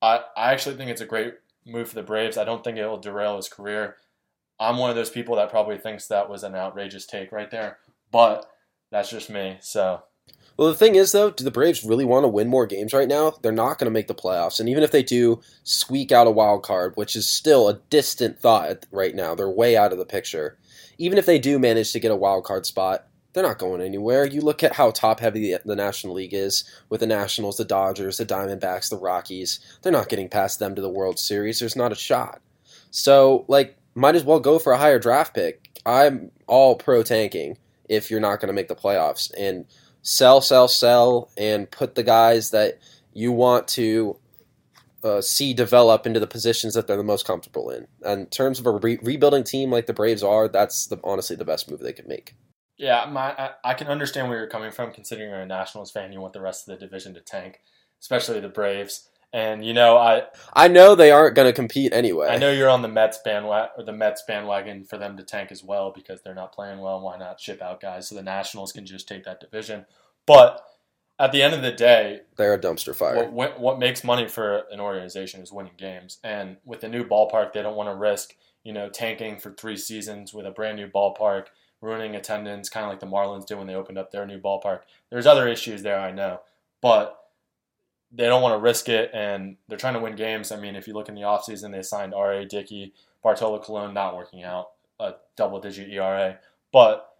I, 0.00 0.22
I 0.36 0.52
actually 0.52 0.76
think 0.76 0.90
it's 0.90 1.02
a 1.02 1.06
great 1.06 1.34
move 1.66 1.90
for 1.90 1.94
the 1.94 2.02
Braves. 2.02 2.38
I 2.38 2.44
don't 2.44 2.64
think 2.64 2.78
it 2.78 2.86
will 2.86 2.96
derail 2.96 3.36
his 3.36 3.48
career. 3.48 3.96
I'm 4.58 4.78
one 4.78 4.90
of 4.90 4.96
those 4.96 5.10
people 5.10 5.36
that 5.36 5.50
probably 5.50 5.76
thinks 5.76 6.06
that 6.06 6.30
was 6.30 6.42
an 6.42 6.54
outrageous 6.54 7.04
take 7.04 7.30
right 7.30 7.50
there, 7.50 7.78
but 8.10 8.50
that's 8.90 9.10
just 9.10 9.30
me. 9.30 9.58
So 9.60 10.02
well, 10.60 10.68
the 10.68 10.74
thing 10.74 10.94
is, 10.94 11.12
though, 11.12 11.30
do 11.30 11.42
the 11.42 11.50
Braves 11.50 11.84
really 11.84 12.04
want 12.04 12.24
to 12.24 12.28
win 12.28 12.46
more 12.46 12.66
games 12.66 12.92
right 12.92 13.08
now? 13.08 13.32
They're 13.40 13.50
not 13.50 13.78
going 13.78 13.86
to 13.86 13.90
make 13.90 14.08
the 14.08 14.14
playoffs, 14.14 14.60
and 14.60 14.68
even 14.68 14.82
if 14.82 14.90
they 14.90 15.02
do 15.02 15.40
squeak 15.64 16.12
out 16.12 16.26
a 16.26 16.30
wild 16.30 16.62
card, 16.62 16.92
which 16.96 17.16
is 17.16 17.26
still 17.26 17.66
a 17.66 17.78
distant 17.88 18.38
thought 18.38 18.84
right 18.90 19.14
now, 19.14 19.34
they're 19.34 19.48
way 19.48 19.74
out 19.74 19.90
of 19.90 19.96
the 19.96 20.04
picture. 20.04 20.58
Even 20.98 21.16
if 21.16 21.24
they 21.24 21.38
do 21.38 21.58
manage 21.58 21.92
to 21.92 21.98
get 21.98 22.10
a 22.10 22.16
wild 22.16 22.44
card 22.44 22.66
spot, 22.66 23.06
they're 23.32 23.42
not 23.42 23.58
going 23.58 23.80
anywhere. 23.80 24.26
You 24.26 24.42
look 24.42 24.62
at 24.62 24.74
how 24.74 24.90
top 24.90 25.20
heavy 25.20 25.40
the, 25.40 25.62
the 25.64 25.74
National 25.74 26.12
League 26.12 26.34
is 26.34 26.70
with 26.90 27.00
the 27.00 27.06
Nationals, 27.06 27.56
the 27.56 27.64
Dodgers, 27.64 28.18
the 28.18 28.26
Diamondbacks, 28.26 28.90
the 28.90 28.98
Rockies. 28.98 29.60
They're 29.80 29.90
not 29.90 30.10
getting 30.10 30.28
past 30.28 30.58
them 30.58 30.74
to 30.74 30.82
the 30.82 30.90
World 30.90 31.18
Series. 31.18 31.58
There's 31.58 31.74
not 31.74 31.90
a 31.90 31.94
shot. 31.94 32.42
So, 32.90 33.46
like, 33.48 33.78
might 33.94 34.14
as 34.14 34.24
well 34.24 34.40
go 34.40 34.58
for 34.58 34.74
a 34.74 34.78
higher 34.78 34.98
draft 34.98 35.32
pick. 35.32 35.80
I'm 35.86 36.32
all 36.46 36.76
pro 36.76 37.02
tanking 37.02 37.56
if 37.88 38.10
you're 38.10 38.20
not 38.20 38.40
going 38.40 38.48
to 38.48 38.52
make 38.52 38.68
the 38.68 38.76
playoffs. 38.76 39.32
And 39.38 39.64
sell, 40.02 40.40
sell, 40.40 40.68
sell, 40.68 41.30
and 41.36 41.70
put 41.70 41.94
the 41.94 42.02
guys 42.02 42.50
that 42.50 42.78
you 43.12 43.32
want 43.32 43.68
to 43.68 44.16
uh, 45.02 45.20
see 45.20 45.54
develop 45.54 46.06
into 46.06 46.20
the 46.20 46.26
positions 46.26 46.74
that 46.74 46.86
they're 46.86 46.96
the 46.96 47.02
most 47.02 47.26
comfortable 47.26 47.70
in. 47.70 47.86
And 48.04 48.20
in 48.20 48.26
terms 48.26 48.60
of 48.60 48.66
a 48.66 48.72
re- 48.72 48.98
rebuilding 49.02 49.44
team 49.44 49.70
like 49.70 49.86
the 49.86 49.94
Braves 49.94 50.22
are, 50.22 50.48
that's 50.48 50.86
the, 50.86 50.98
honestly 51.02 51.36
the 51.36 51.44
best 51.44 51.70
move 51.70 51.80
they 51.80 51.92
could 51.92 52.08
make. 52.08 52.34
Yeah, 52.76 53.06
my, 53.10 53.32
I, 53.32 53.50
I 53.64 53.74
can 53.74 53.88
understand 53.88 54.28
where 54.28 54.38
you're 54.38 54.48
coming 54.48 54.70
from, 54.70 54.92
considering 54.92 55.30
you're 55.30 55.40
a 55.40 55.46
Nationals 55.46 55.90
fan. 55.90 56.12
You 56.12 56.20
want 56.20 56.32
the 56.32 56.40
rest 56.40 56.66
of 56.66 56.78
the 56.78 56.86
division 56.86 57.12
to 57.14 57.20
tank, 57.20 57.60
especially 58.00 58.40
the 58.40 58.48
Braves. 58.48 59.09
And 59.32 59.64
you 59.64 59.72
know, 59.72 59.96
I 59.96 60.24
I 60.54 60.68
know 60.68 60.94
they 60.94 61.12
aren't 61.12 61.36
going 61.36 61.46
to 61.46 61.52
compete 61.52 61.92
anyway. 61.92 62.28
I 62.28 62.36
know 62.36 62.50
you're 62.50 62.68
on 62.68 62.82
the 62.82 62.88
Mets 62.88 63.18
bandwagon 63.24 63.70
or 63.76 63.84
the 63.84 63.92
Mets 63.92 64.22
bandwagon 64.26 64.84
for 64.84 64.98
them 64.98 65.16
to 65.16 65.22
tank 65.22 65.52
as 65.52 65.62
well 65.62 65.92
because 65.94 66.20
they're 66.22 66.34
not 66.34 66.52
playing 66.52 66.80
well. 66.80 67.00
Why 67.00 67.16
not 67.16 67.38
ship 67.38 67.62
out 67.62 67.80
guys 67.80 68.08
so 68.08 68.16
the 68.16 68.22
Nationals 68.22 68.72
can 68.72 68.86
just 68.86 69.06
take 69.06 69.24
that 69.24 69.40
division? 69.40 69.86
But 70.26 70.64
at 71.20 71.32
the 71.32 71.42
end 71.42 71.54
of 71.54 71.62
the 71.62 71.70
day, 71.70 72.22
they're 72.36 72.54
a 72.54 72.58
dumpster 72.58 72.94
fire. 72.94 73.28
What, 73.28 73.60
what 73.60 73.78
makes 73.78 74.02
money 74.02 74.26
for 74.26 74.64
an 74.72 74.80
organization 74.80 75.42
is 75.42 75.52
winning 75.52 75.74
games, 75.76 76.18
and 76.24 76.56
with 76.64 76.80
the 76.80 76.88
new 76.88 77.04
ballpark, 77.04 77.52
they 77.52 77.62
don't 77.62 77.76
want 77.76 77.88
to 77.88 77.94
risk 77.94 78.34
you 78.64 78.72
know 78.72 78.88
tanking 78.88 79.38
for 79.38 79.52
three 79.52 79.76
seasons 79.76 80.34
with 80.34 80.46
a 80.46 80.50
brand 80.50 80.76
new 80.76 80.88
ballpark, 80.88 81.46
ruining 81.80 82.16
attendance, 82.16 82.68
kind 82.68 82.84
of 82.84 82.90
like 82.90 83.00
the 83.00 83.06
Marlins 83.06 83.46
did 83.46 83.58
when 83.58 83.66
they 83.66 83.74
opened 83.74 83.98
up 83.98 84.10
their 84.10 84.26
new 84.26 84.40
ballpark. 84.40 84.80
There's 85.10 85.26
other 85.26 85.46
issues 85.46 85.82
there, 85.82 86.00
I 86.00 86.10
know, 86.10 86.40
but 86.80 87.19
they 88.12 88.26
don't 88.26 88.42
want 88.42 88.54
to 88.54 88.58
risk 88.58 88.88
it, 88.88 89.10
and 89.12 89.56
they're 89.68 89.78
trying 89.78 89.94
to 89.94 90.00
win 90.00 90.16
games. 90.16 90.50
I 90.50 90.60
mean, 90.60 90.76
if 90.76 90.88
you 90.88 90.94
look 90.94 91.08
in 91.08 91.14
the 91.14 91.20
offseason, 91.22 91.72
they 91.72 91.82
signed 91.82 92.14
R.A. 92.14 92.44
Dickey, 92.44 92.92
Bartolo 93.22 93.60
Colon, 93.60 93.94
not 93.94 94.16
working 94.16 94.42
out, 94.42 94.70
a 94.98 95.14
double 95.36 95.60
digit 95.60 95.90
ERA. 95.90 96.38
But 96.72 97.14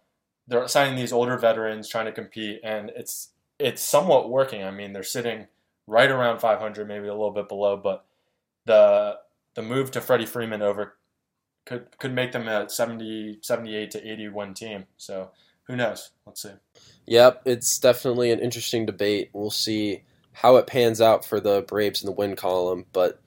they're 0.47 0.67
signing 0.67 0.95
these 0.95 1.13
older 1.13 1.37
veterans 1.37 1.87
trying 1.87 2.05
to 2.05 2.11
compete, 2.11 2.59
and 2.63 2.91
it's 2.95 3.29
it's 3.59 3.81
somewhat 3.81 4.29
working. 4.29 4.63
I 4.63 4.71
mean, 4.71 4.91
they're 4.93 5.03
sitting 5.03 5.47
right 5.87 6.09
around 6.09 6.39
500, 6.39 6.87
maybe 6.87 7.07
a 7.07 7.13
little 7.13 7.31
bit 7.31 7.47
below, 7.47 7.77
but 7.77 8.05
the 8.65 9.17
the 9.55 9.61
move 9.61 9.91
to 9.91 10.01
Freddie 10.01 10.25
Freeman 10.25 10.61
over 10.61 10.95
could 11.65 11.97
could 11.99 12.13
make 12.13 12.31
them 12.31 12.47
a 12.47 12.69
70, 12.69 13.39
78 13.41 13.91
to 13.91 14.11
81 14.11 14.53
team. 14.53 14.85
So 14.97 15.31
who 15.63 15.75
knows? 15.75 16.11
Let's 16.25 16.41
see. 16.41 16.51
Yep, 17.05 17.43
it's 17.45 17.79
definitely 17.79 18.31
an 18.31 18.39
interesting 18.39 18.85
debate. 18.85 19.29
We'll 19.33 19.51
see 19.51 20.03
how 20.33 20.55
it 20.55 20.67
pans 20.67 21.01
out 21.01 21.25
for 21.25 21.39
the 21.39 21.61
Braves 21.67 22.01
in 22.01 22.05
the 22.05 22.11
win 22.11 22.35
column, 22.35 22.85
but 22.93 23.21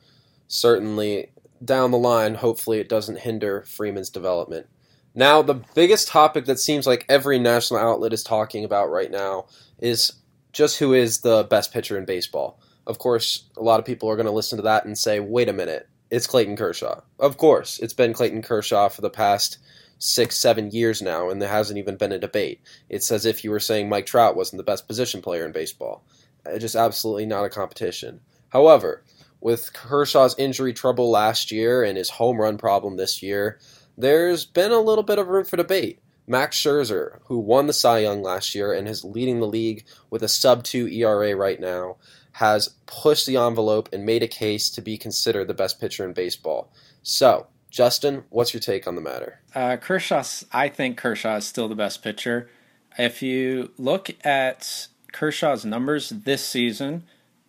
certainly 0.48 1.30
down 1.64 1.90
the 1.90 1.98
line, 1.98 2.34
hopefully 2.34 2.78
it 2.78 2.88
doesn't 2.88 3.20
hinder 3.20 3.62
Freeman's 3.62 4.10
development. 4.10 4.66
Now, 5.14 5.42
the 5.42 5.62
biggest 5.74 6.08
topic 6.08 6.46
that 6.46 6.58
seems 6.58 6.86
like 6.86 7.06
every 7.08 7.38
national 7.38 7.80
outlet 7.80 8.12
is 8.12 8.24
talking 8.24 8.64
about 8.64 8.90
right 8.90 9.10
now 9.10 9.46
is 9.78 10.12
just 10.52 10.78
who 10.78 10.92
is 10.92 11.20
the 11.20 11.44
best 11.44 11.72
pitcher 11.72 11.96
in 11.96 12.04
baseball. 12.04 12.60
Of 12.86 12.98
course, 12.98 13.44
a 13.56 13.62
lot 13.62 13.80
of 13.80 13.86
people 13.86 14.10
are 14.10 14.16
going 14.16 14.26
to 14.26 14.32
listen 14.32 14.56
to 14.56 14.62
that 14.62 14.84
and 14.84 14.98
say, 14.98 15.20
wait 15.20 15.48
a 15.48 15.52
minute, 15.52 15.88
it's 16.10 16.26
Clayton 16.26 16.56
Kershaw. 16.56 17.00
Of 17.18 17.36
course, 17.38 17.78
it's 17.78 17.92
been 17.92 18.12
Clayton 18.12 18.42
Kershaw 18.42 18.88
for 18.88 19.00
the 19.00 19.10
past 19.10 19.58
six, 19.98 20.36
seven 20.36 20.70
years 20.70 21.00
now, 21.00 21.30
and 21.30 21.40
there 21.40 21.48
hasn't 21.48 21.78
even 21.78 21.96
been 21.96 22.12
a 22.12 22.18
debate. 22.18 22.60
It's 22.88 23.10
as 23.10 23.24
if 23.24 23.42
you 23.42 23.50
were 23.50 23.60
saying 23.60 23.88
Mike 23.88 24.06
Trout 24.06 24.36
wasn't 24.36 24.58
the 24.58 24.64
best 24.64 24.86
position 24.86 25.22
player 25.22 25.46
in 25.46 25.52
baseball. 25.52 26.04
Uh, 26.46 26.58
just 26.58 26.76
absolutely 26.76 27.26
not 27.26 27.44
a 27.44 27.48
competition. 27.48 28.20
However, 28.50 29.04
with 29.40 29.72
Kershaw's 29.72 30.34
injury 30.38 30.72
trouble 30.72 31.10
last 31.10 31.50
year 31.50 31.84
and 31.84 31.98
his 31.98 32.10
home 32.10 32.40
run 32.40 32.56
problem 32.56 32.96
this 32.96 33.22
year, 33.22 33.58
there's 33.96 34.44
been 34.44 34.72
a 34.72 34.80
little 34.80 35.04
bit 35.04 35.18
of 35.18 35.28
room 35.28 35.44
for 35.44 35.56
debate. 35.56 36.00
Max 36.26 36.56
Scherzer, 36.56 37.18
who 37.26 37.38
won 37.38 37.66
the 37.66 37.72
Cy 37.72 37.98
Young 37.98 38.22
last 38.22 38.54
year 38.54 38.72
and 38.72 38.88
is 38.88 39.04
leading 39.04 39.40
the 39.40 39.46
league 39.46 39.84
with 40.08 40.22
a 40.22 40.28
sub 40.28 40.64
2 40.64 40.88
ERA 40.88 41.36
right 41.36 41.60
now, 41.60 41.96
has 42.32 42.70
pushed 42.86 43.26
the 43.26 43.36
envelope 43.36 43.88
and 43.92 44.06
made 44.06 44.22
a 44.22 44.28
case 44.28 44.70
to 44.70 44.80
be 44.80 44.96
considered 44.96 45.46
the 45.46 45.54
best 45.54 45.78
pitcher 45.78 46.04
in 46.04 46.14
baseball. 46.14 46.72
So, 47.02 47.48
Justin, 47.70 48.24
what's 48.30 48.54
your 48.54 48.60
take 48.60 48.86
on 48.86 48.94
the 48.94 49.00
matter? 49.02 49.40
Uh, 49.54 49.76
Kershaw, 49.76 50.24
I 50.52 50.68
think 50.68 50.96
Kershaw 50.96 51.36
is 51.36 51.44
still 51.44 51.68
the 51.68 51.74
best 51.74 52.02
pitcher. 52.02 52.48
If 52.96 53.20
you 53.20 53.72
look 53.76 54.10
at 54.24 54.88
Kershaw's 55.14 55.64
numbers 55.64 56.10
this 56.10 56.44
season, 56.44 57.04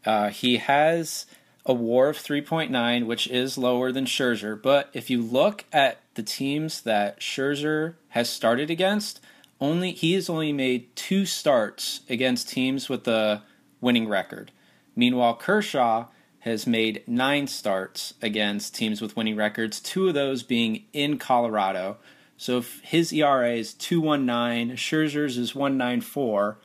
uh, 0.05 0.29
he 0.29 0.57
has 0.57 1.25
a 1.65 1.73
WAR 1.73 2.09
of 2.09 2.17
3.9, 2.17 3.05
which 3.07 3.27
is 3.27 3.57
lower 3.57 3.91
than 3.91 4.05
Scherzer. 4.05 4.61
But 4.61 4.89
if 4.93 5.09
you 5.09 5.21
look 5.21 5.65
at 5.73 5.99
the 6.13 6.23
teams 6.23 6.81
that 6.81 7.19
Scherzer 7.19 7.95
has 8.09 8.29
started 8.29 8.69
against, 8.69 9.19
only 9.59 9.91
he 9.91 10.13
has 10.13 10.29
only 10.29 10.53
made 10.53 10.95
two 10.95 11.25
starts 11.25 12.01
against 12.07 12.49
teams 12.49 12.87
with 12.87 13.07
a 13.07 13.41
winning 13.81 14.07
record. 14.07 14.51
Meanwhile, 14.95 15.35
Kershaw 15.35 16.05
has 16.39 16.67
made 16.67 17.03
nine 17.07 17.47
starts 17.47 18.13
against 18.21 18.75
teams 18.75 19.01
with 19.01 19.17
winning 19.17 19.35
records, 19.35 19.79
two 19.79 20.07
of 20.07 20.13
those 20.13 20.43
being 20.43 20.83
in 20.93 21.17
Colorado. 21.17 21.97
So 22.37 22.59
if 22.59 22.79
his 22.81 23.11
ERA 23.11 23.53
is 23.53 23.73
219, 23.73 24.75
Scherzer's 24.75 25.37
is 25.37 25.55
194. 25.55 26.59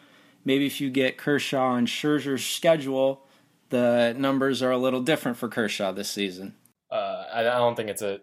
Maybe 0.45 0.67
if 0.67 0.81
you 0.81 0.91
get 0.91 1.19
Kershaw 1.19 1.75
and 1.75 1.87
Scherzer's 1.87 2.45
schedule, 2.45 3.27
the 3.69 4.15
numbers 4.17 4.63
are 4.63 4.71
a 4.71 4.79
little 4.79 5.01
different 5.01 5.37
for 5.37 5.49
Kershaw 5.49 5.93
this 5.93 6.11
season. 6.11 6.57
Uh, 6.91 7.25
I 7.33 7.43
don't 7.43 7.77
think 7.77 7.89
it's 7.89 8.03
a 8.03 8.21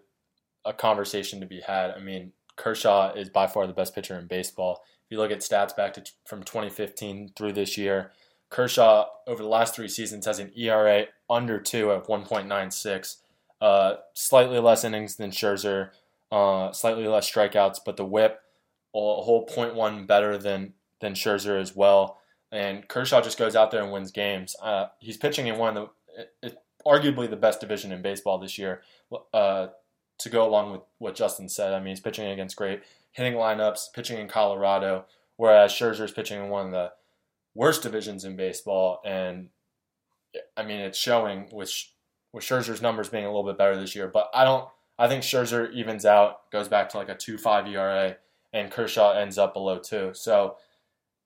a 0.64 0.72
conversation 0.72 1.40
to 1.40 1.46
be 1.46 1.60
had. 1.60 1.90
I 1.90 2.00
mean, 2.00 2.32
Kershaw 2.56 3.14
is 3.14 3.30
by 3.30 3.46
far 3.46 3.66
the 3.66 3.72
best 3.72 3.94
pitcher 3.94 4.18
in 4.18 4.26
baseball. 4.26 4.82
If 5.06 5.12
you 5.12 5.18
look 5.18 5.30
at 5.30 5.40
stats 5.40 5.74
back 5.74 5.94
to 5.94 6.04
from 6.26 6.42
2015 6.42 7.32
through 7.36 7.54
this 7.54 7.78
year, 7.78 8.12
Kershaw 8.50 9.06
over 9.26 9.42
the 9.42 9.48
last 9.48 9.74
three 9.74 9.88
seasons 9.88 10.26
has 10.26 10.38
an 10.38 10.52
ERA 10.54 11.06
under 11.30 11.60
two 11.60 11.90
of 11.90 12.06
1.96, 12.06 13.16
uh, 13.60 13.94
slightly 14.14 14.58
less 14.58 14.84
innings 14.84 15.16
than 15.16 15.30
Scherzer, 15.30 15.90
uh, 16.30 16.72
slightly 16.72 17.06
less 17.06 17.30
strikeouts, 17.30 17.78
but 17.84 17.96
the 17.96 18.04
WHIP 18.04 18.40
a 18.94 18.98
whole 18.98 19.46
0.1 19.46 20.06
better 20.06 20.38
than 20.38 20.72
than 21.00 21.14
Scherzer 21.14 21.60
as 21.60 21.74
well. 21.74 22.18
And 22.50 22.88
Kershaw 22.88 23.20
just 23.20 23.38
goes 23.38 23.54
out 23.54 23.70
there 23.70 23.82
and 23.82 23.92
wins 23.92 24.10
games. 24.10 24.56
Uh, 24.62 24.86
he's 24.98 25.16
pitching 25.16 25.46
in 25.46 25.58
one 25.58 25.76
of 25.76 25.90
the 26.42 26.56
arguably 26.86 27.28
the 27.28 27.36
best 27.36 27.60
division 27.60 27.92
in 27.92 28.02
baseball 28.02 28.38
this 28.38 28.58
year. 28.58 28.82
Uh, 29.32 29.68
to 30.18 30.28
go 30.28 30.46
along 30.46 30.72
with 30.72 30.80
what 30.98 31.14
Justin 31.14 31.48
said, 31.48 31.72
I 31.72 31.78
mean, 31.78 31.88
he's 31.88 32.00
pitching 32.00 32.26
against 32.26 32.56
great 32.56 32.82
hitting 33.12 33.34
lineups, 33.34 33.92
pitching 33.92 34.18
in 34.18 34.28
Colorado, 34.28 35.04
whereas 35.36 35.72
Scherzer 35.72 36.04
is 36.04 36.12
pitching 36.12 36.42
in 36.42 36.48
one 36.48 36.66
of 36.66 36.72
the 36.72 36.92
worst 37.54 37.82
divisions 37.82 38.24
in 38.24 38.36
baseball. 38.36 39.00
And 39.04 39.48
I 40.56 40.62
mean, 40.62 40.80
it's 40.80 40.98
showing 40.98 41.48
with 41.52 41.72
with 42.32 42.44
Scherzer's 42.44 42.82
numbers 42.82 43.08
being 43.08 43.24
a 43.24 43.28
little 43.28 43.44
bit 43.44 43.58
better 43.58 43.78
this 43.78 43.94
year. 43.94 44.08
But 44.08 44.30
I 44.34 44.44
don't. 44.44 44.68
I 45.00 45.06
think 45.06 45.22
Scherzer 45.22 45.72
evens 45.72 46.04
out, 46.04 46.50
goes 46.50 46.66
back 46.68 46.88
to 46.90 46.96
like 46.96 47.08
a 47.08 47.14
two 47.14 47.38
five 47.38 47.66
ERA, 47.66 48.16
and 48.52 48.70
Kershaw 48.70 49.12
ends 49.12 49.38
up 49.38 49.54
below 49.54 49.78
two. 49.78 50.10
So 50.14 50.56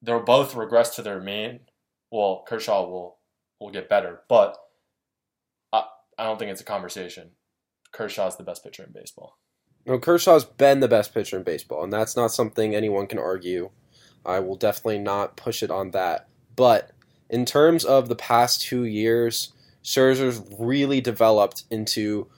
they'll 0.02 0.20
both 0.20 0.54
regress 0.54 0.94
to 0.96 1.02
their 1.02 1.20
mean. 1.20 1.60
Well, 2.10 2.44
Kershaw 2.46 2.86
will 2.86 3.18
will 3.60 3.70
get 3.70 3.88
better, 3.88 4.20
but 4.28 4.56
I 5.72 5.84
I 6.18 6.24
don't 6.24 6.38
think 6.38 6.50
it's 6.50 6.60
a 6.60 6.64
conversation. 6.64 7.30
Kershaw's 7.92 8.36
the 8.36 8.42
best 8.42 8.64
pitcher 8.64 8.84
in 8.84 8.92
baseball. 8.92 9.38
No, 9.86 9.98
Kershaw's 9.98 10.44
been 10.44 10.80
the 10.80 10.88
best 10.88 11.12
pitcher 11.12 11.36
in 11.36 11.42
baseball, 11.42 11.82
and 11.82 11.92
that's 11.92 12.16
not 12.16 12.32
something 12.32 12.74
anyone 12.74 13.06
can 13.06 13.18
argue. 13.18 13.70
I 14.24 14.38
will 14.38 14.56
definitely 14.56 14.98
not 14.98 15.36
push 15.36 15.62
it 15.62 15.70
on 15.70 15.90
that. 15.90 16.28
But 16.54 16.92
in 17.28 17.44
terms 17.44 17.84
of 17.84 18.08
the 18.08 18.14
past 18.14 18.62
two 18.62 18.84
years, 18.84 19.52
Scherzer's 19.82 20.40
really 20.58 21.00
developed 21.00 21.64
into 21.70 22.28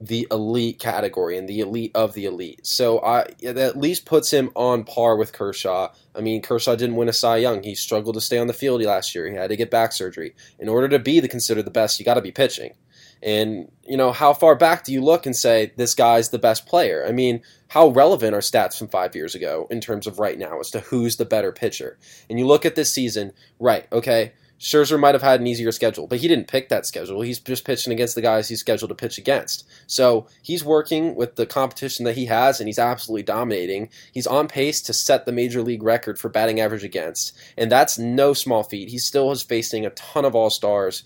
the 0.00 0.28
elite 0.30 0.78
category 0.78 1.36
and 1.36 1.48
the 1.48 1.58
elite 1.60 1.90
of 1.94 2.14
the 2.14 2.24
elite. 2.24 2.64
So 2.64 3.02
I 3.02 3.26
that 3.42 3.58
at 3.58 3.76
least 3.76 4.06
puts 4.06 4.30
him 4.30 4.50
on 4.54 4.84
par 4.84 5.16
with 5.16 5.32
Kershaw. 5.32 5.92
I 6.14 6.20
mean, 6.20 6.40
Kershaw 6.40 6.76
didn't 6.76 6.96
win 6.96 7.08
a 7.08 7.12
Cy 7.12 7.38
Young. 7.38 7.62
He 7.62 7.74
struggled 7.74 8.14
to 8.14 8.20
stay 8.20 8.38
on 8.38 8.46
the 8.46 8.52
field 8.52 8.80
last 8.82 9.14
year. 9.14 9.28
He 9.28 9.34
had 9.34 9.50
to 9.50 9.56
get 9.56 9.70
back 9.70 9.92
surgery. 9.92 10.34
In 10.58 10.68
order 10.68 10.88
to 10.88 10.98
be 10.98 11.18
the 11.18 11.28
considered 11.28 11.64
the 11.64 11.70
best, 11.70 11.98
you 11.98 12.04
got 12.04 12.14
to 12.14 12.22
be 12.22 12.30
pitching. 12.30 12.74
And 13.20 13.72
you 13.82 13.96
know, 13.96 14.12
how 14.12 14.32
far 14.32 14.54
back 14.54 14.84
do 14.84 14.92
you 14.92 15.02
look 15.02 15.26
and 15.26 15.34
say 15.34 15.72
this 15.76 15.96
guy's 15.96 16.28
the 16.28 16.38
best 16.38 16.66
player? 16.66 17.04
I 17.04 17.10
mean, 17.10 17.42
how 17.66 17.88
relevant 17.88 18.34
are 18.34 18.40
stats 18.40 18.78
from 18.78 18.88
5 18.88 19.16
years 19.16 19.34
ago 19.34 19.66
in 19.68 19.80
terms 19.80 20.06
of 20.06 20.20
right 20.20 20.38
now 20.38 20.60
as 20.60 20.70
to 20.70 20.80
who's 20.80 21.16
the 21.16 21.24
better 21.24 21.50
pitcher? 21.50 21.98
And 22.30 22.38
you 22.38 22.46
look 22.46 22.64
at 22.64 22.76
this 22.76 22.92
season, 22.92 23.32
right, 23.58 23.86
okay, 23.90 24.32
Scherzer 24.58 24.98
might 24.98 25.14
have 25.14 25.22
had 25.22 25.40
an 25.40 25.46
easier 25.46 25.70
schedule, 25.70 26.06
but 26.06 26.18
he 26.18 26.26
didn't 26.26 26.48
pick 26.48 26.68
that 26.68 26.84
schedule. 26.84 27.20
He's 27.20 27.38
just 27.38 27.64
pitching 27.64 27.92
against 27.92 28.14
the 28.14 28.22
guys 28.22 28.48
he's 28.48 28.60
scheduled 28.60 28.88
to 28.88 28.94
pitch 28.94 29.16
against. 29.16 29.66
So 29.86 30.26
he's 30.42 30.64
working 30.64 31.14
with 31.14 31.36
the 31.36 31.46
competition 31.46 32.04
that 32.04 32.16
he 32.16 32.26
has, 32.26 32.58
and 32.60 32.68
he's 32.68 32.78
absolutely 32.78 33.22
dominating. 33.22 33.88
He's 34.12 34.26
on 34.26 34.48
pace 34.48 34.82
to 34.82 34.92
set 34.92 35.26
the 35.26 35.32
major 35.32 35.62
league 35.62 35.82
record 35.82 36.18
for 36.18 36.28
batting 36.28 36.60
average 36.60 36.84
against, 36.84 37.36
and 37.56 37.70
that's 37.70 37.98
no 37.98 38.32
small 38.32 38.64
feat. 38.64 38.88
He 38.88 38.98
still 38.98 39.30
is 39.30 39.42
facing 39.42 39.86
a 39.86 39.90
ton 39.90 40.24
of 40.24 40.34
all 40.34 40.50
stars, 40.50 41.04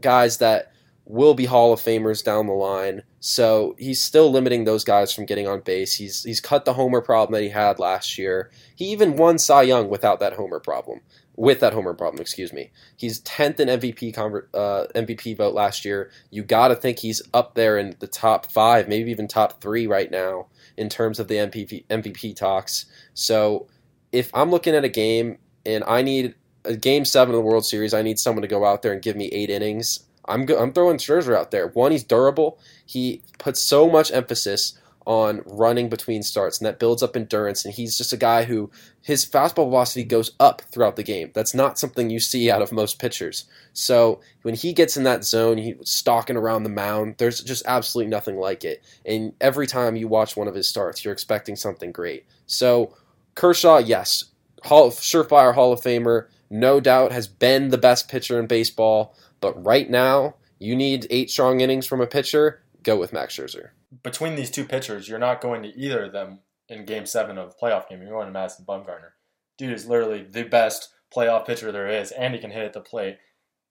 guys 0.00 0.38
that 0.38 0.72
will 1.06 1.34
be 1.34 1.44
Hall 1.44 1.72
of 1.72 1.80
Famers 1.80 2.22
down 2.22 2.48
the 2.48 2.52
line. 2.52 3.02
So 3.20 3.76
he's 3.78 4.02
still 4.02 4.30
limiting 4.30 4.64
those 4.64 4.84
guys 4.84 5.12
from 5.12 5.24
getting 5.24 5.46
on 5.46 5.60
base. 5.60 5.94
He's 5.94 6.24
he's 6.24 6.40
cut 6.40 6.64
the 6.64 6.74
homer 6.74 7.00
problem 7.00 7.32
that 7.32 7.44
he 7.44 7.50
had 7.50 7.78
last 7.78 8.18
year. 8.18 8.50
He 8.74 8.86
even 8.86 9.16
won 9.16 9.38
Cy 9.38 9.62
Young 9.62 9.88
without 9.88 10.20
that 10.20 10.34
homer 10.34 10.60
problem 10.60 11.00
with 11.36 11.60
that 11.60 11.72
homer 11.72 11.94
problem. 11.94 12.20
Excuse 12.20 12.52
me. 12.52 12.70
He's 12.96 13.20
tenth 13.20 13.60
in 13.60 13.68
MVP 13.68 14.14
conver- 14.14 14.46
uh, 14.54 14.86
MVP 14.94 15.36
vote 15.36 15.54
last 15.54 15.84
year. 15.84 16.10
You 16.30 16.42
got 16.42 16.68
to 16.68 16.74
think 16.74 16.98
he's 16.98 17.22
up 17.34 17.54
there 17.54 17.78
in 17.78 17.94
the 17.98 18.06
top 18.06 18.50
five, 18.50 18.88
maybe 18.88 19.10
even 19.10 19.28
top 19.28 19.60
three 19.60 19.86
right 19.86 20.10
now 20.10 20.46
in 20.76 20.88
terms 20.88 21.20
of 21.20 21.28
the 21.28 21.36
MVP 21.36 21.84
MVP 21.88 22.34
talks. 22.36 22.86
So 23.14 23.66
if 24.12 24.30
I'm 24.34 24.50
looking 24.50 24.74
at 24.74 24.84
a 24.84 24.88
game 24.88 25.38
and 25.64 25.84
I 25.86 26.02
need 26.02 26.34
a 26.64 26.74
game 26.76 27.04
seven 27.04 27.34
of 27.34 27.38
the 27.38 27.46
World 27.46 27.66
Series, 27.66 27.94
I 27.94 28.02
need 28.02 28.18
someone 28.18 28.42
to 28.42 28.48
go 28.48 28.64
out 28.64 28.82
there 28.82 28.92
and 28.92 29.02
give 29.02 29.16
me 29.16 29.26
eight 29.26 29.50
innings. 29.50 30.00
I'm 30.28 30.46
go- 30.46 30.58
I'm 30.58 30.72
throwing 30.72 30.96
Scherzer 30.96 31.36
out 31.36 31.50
there. 31.50 31.68
One, 31.68 31.92
he's 31.92 32.02
durable. 32.02 32.58
He 32.84 33.22
puts 33.38 33.60
so 33.60 33.88
much 33.88 34.10
emphasis 34.10 34.78
on 35.06 35.40
running 35.46 35.88
between 35.88 36.22
starts, 36.22 36.58
and 36.58 36.66
that 36.66 36.80
builds 36.80 37.02
up 37.02 37.16
endurance. 37.16 37.64
And 37.64 37.72
he's 37.72 37.96
just 37.96 38.12
a 38.12 38.16
guy 38.16 38.44
who 38.44 38.70
his 39.00 39.24
fastball 39.24 39.68
velocity 39.68 40.04
goes 40.04 40.32
up 40.40 40.62
throughout 40.72 40.96
the 40.96 41.04
game. 41.04 41.30
That's 41.32 41.54
not 41.54 41.78
something 41.78 42.10
you 42.10 42.18
see 42.18 42.50
out 42.50 42.60
of 42.60 42.72
most 42.72 42.98
pitchers. 42.98 43.44
So 43.72 44.20
when 44.42 44.54
he 44.54 44.72
gets 44.72 44.96
in 44.96 45.04
that 45.04 45.24
zone, 45.24 45.58
he's 45.58 45.76
stalking 45.84 46.36
around 46.36 46.64
the 46.64 46.70
mound. 46.70 47.14
There's 47.18 47.40
just 47.40 47.64
absolutely 47.66 48.10
nothing 48.10 48.36
like 48.36 48.64
it. 48.64 48.84
And 49.06 49.32
every 49.40 49.68
time 49.68 49.94
you 49.94 50.08
watch 50.08 50.36
one 50.36 50.48
of 50.48 50.54
his 50.54 50.68
starts, 50.68 51.04
you're 51.04 51.14
expecting 51.14 51.54
something 51.54 51.92
great. 51.92 52.26
So 52.46 52.94
Kershaw, 53.36 53.78
yes, 53.78 54.24
Hall, 54.64 54.90
surefire 54.90 55.54
Hall 55.54 55.72
of 55.72 55.80
Famer, 55.80 56.26
no 56.50 56.80
doubt 56.80 57.12
has 57.12 57.28
been 57.28 57.68
the 57.68 57.78
best 57.78 58.08
pitcher 58.08 58.40
in 58.40 58.46
baseball. 58.46 59.14
But 59.40 59.64
right 59.64 59.88
now, 59.88 60.34
you 60.58 60.74
need 60.74 61.06
eight 61.10 61.30
strong 61.30 61.60
innings 61.60 61.86
from 61.86 62.00
a 62.00 62.06
pitcher. 62.06 62.62
Go 62.86 62.96
with 62.96 63.12
Max 63.12 63.36
Scherzer 63.36 63.70
between 64.02 64.36
these 64.36 64.50
two 64.50 64.64
pitchers, 64.64 65.08
you're 65.08 65.18
not 65.18 65.40
going 65.40 65.62
to 65.62 65.76
either 65.76 66.04
of 66.04 66.12
them 66.12 66.40
in 66.68 66.84
Game 66.84 67.06
Seven 67.06 67.38
of 67.38 67.50
the 67.50 67.56
playoff 67.60 67.88
game. 67.88 68.00
You're 68.00 68.10
going 68.10 68.26
to 68.26 68.32
Madison 68.32 68.64
Bumgarner. 68.64 69.10
Dude 69.58 69.72
is 69.72 69.86
literally 69.86 70.22
the 70.22 70.42
best 70.42 70.90
playoff 71.14 71.46
pitcher 71.46 71.72
there 71.72 71.88
is, 71.88 72.10
and 72.12 72.34
he 72.34 72.40
can 72.40 72.50
hit 72.50 72.64
at 72.64 72.72
the 72.72 72.80
plate. 72.80 73.18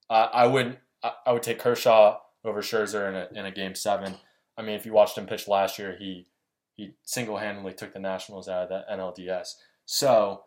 Uh, 0.09 0.29
I 0.31 0.47
would 0.47 0.79
I, 1.03 1.11
I 1.25 1.33
would 1.33 1.43
take 1.43 1.59
Kershaw 1.59 2.19
over 2.43 2.61
Scherzer 2.61 3.09
in 3.09 3.15
a 3.15 3.39
in 3.39 3.45
a 3.45 3.51
Game 3.51 3.75
Seven. 3.75 4.15
I 4.57 4.61
mean, 4.61 4.75
if 4.75 4.85
you 4.85 4.93
watched 4.93 5.17
him 5.17 5.25
pitch 5.25 5.47
last 5.47 5.77
year, 5.77 5.95
he 5.99 6.27
he 6.75 6.91
single 7.03 7.37
handedly 7.37 7.73
took 7.73 7.93
the 7.93 7.99
Nationals 7.99 8.47
out 8.47 8.63
of 8.63 8.69
the 8.69 8.93
NLDS. 8.93 9.55
So. 9.85 10.43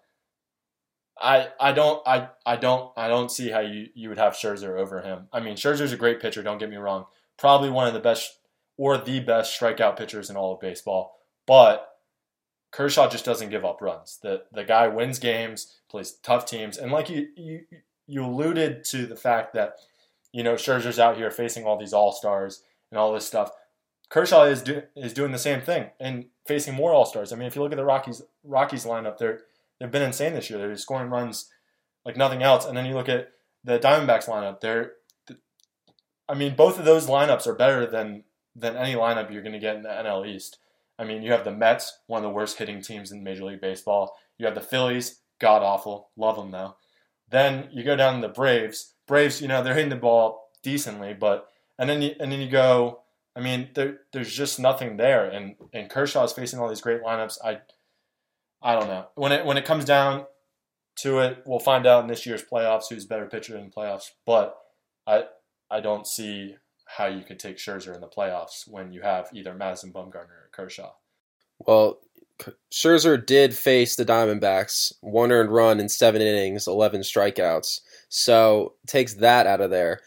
I, 1.20 1.48
I 1.58 1.72
don't 1.72 2.00
I, 2.06 2.28
I 2.46 2.54
don't 2.54 2.92
I 2.96 3.08
don't 3.08 3.28
see 3.28 3.50
how 3.50 3.58
you, 3.58 3.88
you 3.92 4.08
would 4.08 4.18
have 4.18 4.34
Scherzer 4.34 4.78
over 4.78 5.02
him. 5.02 5.26
I 5.32 5.40
mean 5.40 5.56
Scherzer's 5.56 5.92
a 5.92 5.96
great 5.96 6.20
pitcher, 6.20 6.44
don't 6.44 6.58
get 6.58 6.70
me 6.70 6.76
wrong. 6.76 7.06
Probably 7.36 7.70
one 7.70 7.88
of 7.88 7.92
the 7.92 7.98
best 7.98 8.37
or 8.78 8.96
the 8.96 9.20
best 9.20 9.60
strikeout 9.60 9.98
pitchers 9.98 10.30
in 10.30 10.36
all 10.36 10.54
of 10.54 10.60
baseball. 10.60 11.18
But 11.46 11.86
Kershaw 12.70 13.10
just 13.10 13.24
doesn't 13.24 13.50
give 13.50 13.64
up 13.64 13.82
runs. 13.82 14.18
The 14.22 14.44
the 14.52 14.64
guy 14.64 14.88
wins 14.88 15.18
games, 15.18 15.78
plays 15.90 16.12
tough 16.12 16.46
teams, 16.46 16.78
and 16.78 16.90
like 16.90 17.10
you 17.10 17.28
you 17.36 17.60
you 18.06 18.24
alluded 18.24 18.84
to 18.84 19.06
the 19.06 19.16
fact 19.16 19.52
that 19.54 19.74
you 20.32 20.42
know 20.42 20.54
Scherzer's 20.54 20.98
out 20.98 21.16
here 21.16 21.30
facing 21.30 21.64
all 21.64 21.78
these 21.78 21.92
all 21.92 22.12
stars 22.12 22.62
and 22.90 22.98
all 22.98 23.12
this 23.12 23.26
stuff. 23.26 23.50
Kershaw 24.08 24.44
is 24.44 24.62
do, 24.62 24.82
is 24.96 25.12
doing 25.12 25.32
the 25.32 25.38
same 25.38 25.60
thing 25.60 25.90
and 26.00 26.26
facing 26.46 26.74
more 26.74 26.92
all 26.92 27.04
stars. 27.04 27.30
I 27.30 27.36
mean, 27.36 27.46
if 27.46 27.54
you 27.54 27.62
look 27.62 27.72
at 27.72 27.76
the 27.76 27.84
Rockies 27.84 28.22
Rockies 28.44 28.86
lineup, 28.86 29.18
they're 29.18 29.40
they've 29.78 29.90
been 29.90 30.02
insane 30.02 30.34
this 30.34 30.48
year. 30.48 30.58
They're 30.58 30.76
scoring 30.76 31.10
runs 31.10 31.50
like 32.04 32.16
nothing 32.16 32.42
else. 32.42 32.64
And 32.64 32.76
then 32.76 32.86
you 32.86 32.94
look 32.94 33.08
at 33.08 33.32
the 33.64 33.78
Diamondbacks 33.78 34.26
lineup. 34.26 34.60
They're 34.60 34.92
I 36.28 36.34
mean, 36.34 36.54
both 36.54 36.78
of 36.78 36.84
those 36.84 37.06
lineups 37.06 37.46
are 37.46 37.54
better 37.54 37.86
than 37.86 38.24
than 38.58 38.76
any 38.76 38.94
lineup 38.94 39.32
you're 39.32 39.42
going 39.42 39.52
to 39.52 39.58
get 39.58 39.76
in 39.76 39.82
the 39.82 39.88
NL 39.88 40.26
East. 40.26 40.58
I 40.98 41.04
mean, 41.04 41.22
you 41.22 41.32
have 41.32 41.44
the 41.44 41.52
Mets, 41.52 41.98
one 42.06 42.18
of 42.18 42.22
the 42.24 42.34
worst 42.34 42.58
hitting 42.58 42.82
teams 42.82 43.12
in 43.12 43.22
Major 43.22 43.44
League 43.44 43.60
Baseball. 43.60 44.16
You 44.36 44.46
have 44.46 44.54
the 44.54 44.60
Phillies, 44.60 45.20
god 45.38 45.62
awful, 45.62 46.10
love 46.16 46.36
them 46.36 46.50
though. 46.50 46.76
Then 47.30 47.68
you 47.72 47.84
go 47.84 47.96
down 47.96 48.20
to 48.20 48.26
the 48.26 48.32
Braves. 48.32 48.94
Braves, 49.06 49.40
you 49.40 49.48
know, 49.48 49.62
they're 49.62 49.74
hitting 49.74 49.90
the 49.90 49.96
ball 49.96 50.50
decently, 50.62 51.14
but 51.14 51.48
and 51.78 51.88
then 51.88 52.02
you 52.02 52.14
and 52.18 52.32
then 52.32 52.40
you 52.40 52.50
go. 52.50 53.02
I 53.36 53.40
mean, 53.40 53.68
there, 53.74 53.98
there's 54.12 54.34
just 54.34 54.58
nothing 54.58 54.96
there, 54.96 55.26
and 55.26 55.54
and 55.72 55.88
Kershaw 55.88 56.24
is 56.24 56.32
facing 56.32 56.58
all 56.58 56.68
these 56.68 56.80
great 56.80 57.02
lineups. 57.02 57.38
I 57.44 57.60
I 58.60 58.74
don't 58.74 58.88
know 58.88 59.06
when 59.14 59.32
it 59.32 59.44
when 59.44 59.56
it 59.56 59.64
comes 59.64 59.84
down 59.84 60.26
to 61.00 61.20
it, 61.20 61.44
we'll 61.46 61.60
find 61.60 61.86
out 61.86 62.02
in 62.02 62.08
this 62.08 62.26
year's 62.26 62.42
playoffs 62.42 62.88
who's 62.90 63.04
better 63.04 63.26
pitcher 63.26 63.56
in 63.56 63.66
the 63.66 63.70
playoffs. 63.70 64.10
But 64.26 64.56
I 65.06 65.24
I 65.70 65.80
don't 65.80 66.06
see 66.06 66.56
how 66.88 67.06
you 67.06 67.22
could 67.22 67.38
take 67.38 67.58
Scherzer 67.58 67.94
in 67.94 68.00
the 68.00 68.08
playoffs 68.08 68.66
when 68.66 68.92
you 68.92 69.02
have 69.02 69.28
either 69.32 69.54
Madison 69.54 69.92
Bumgarner 69.92 70.30
or 70.30 70.50
Kershaw. 70.52 70.92
Well, 71.58 72.00
Scherzer 72.72 73.24
did 73.24 73.54
face 73.54 73.94
the 73.94 74.06
Diamondbacks, 74.06 74.92
one 75.00 75.30
earned 75.30 75.52
run 75.52 75.80
in 75.80 75.88
seven 75.88 76.22
innings, 76.22 76.66
11 76.66 77.02
strikeouts. 77.02 77.80
So 78.08 78.74
takes 78.86 79.14
that 79.14 79.46
out 79.46 79.60
of 79.60 79.70
there. 79.70 80.00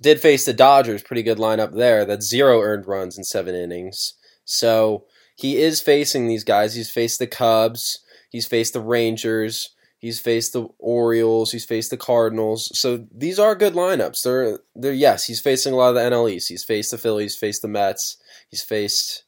Did 0.00 0.20
face 0.20 0.44
the 0.44 0.54
Dodgers, 0.54 1.02
pretty 1.02 1.22
good 1.22 1.38
lineup 1.38 1.74
there. 1.74 2.04
That's 2.04 2.26
zero 2.26 2.60
earned 2.62 2.86
runs 2.86 3.16
in 3.16 3.24
seven 3.24 3.54
innings. 3.54 4.14
So 4.44 5.04
he 5.36 5.56
is 5.56 5.80
facing 5.80 6.26
these 6.26 6.44
guys. 6.44 6.74
He's 6.74 6.90
faced 6.90 7.18
the 7.18 7.26
Cubs. 7.26 8.00
He's 8.30 8.46
faced 8.46 8.72
the 8.72 8.80
Rangers. 8.80 9.70
He's 10.04 10.20
faced 10.20 10.52
the 10.52 10.68
Orioles. 10.78 11.50
He's 11.50 11.64
faced 11.64 11.88
the 11.88 11.96
Cardinals. 11.96 12.70
So 12.78 13.06
these 13.10 13.38
are 13.38 13.54
good 13.54 13.72
lineups. 13.72 14.22
They're 14.22 14.58
they're 14.76 14.92
yes. 14.92 15.24
He's 15.24 15.40
facing 15.40 15.72
a 15.72 15.76
lot 15.76 15.88
of 15.88 15.94
the 15.94 16.02
NL 16.02 16.30
East. 16.30 16.50
He's 16.50 16.62
faced 16.62 16.90
the 16.90 16.98
Phillies. 16.98 17.34
Faced 17.34 17.62
the 17.62 17.68
Mets. 17.68 18.18
He's 18.50 18.60
faced 18.60 19.24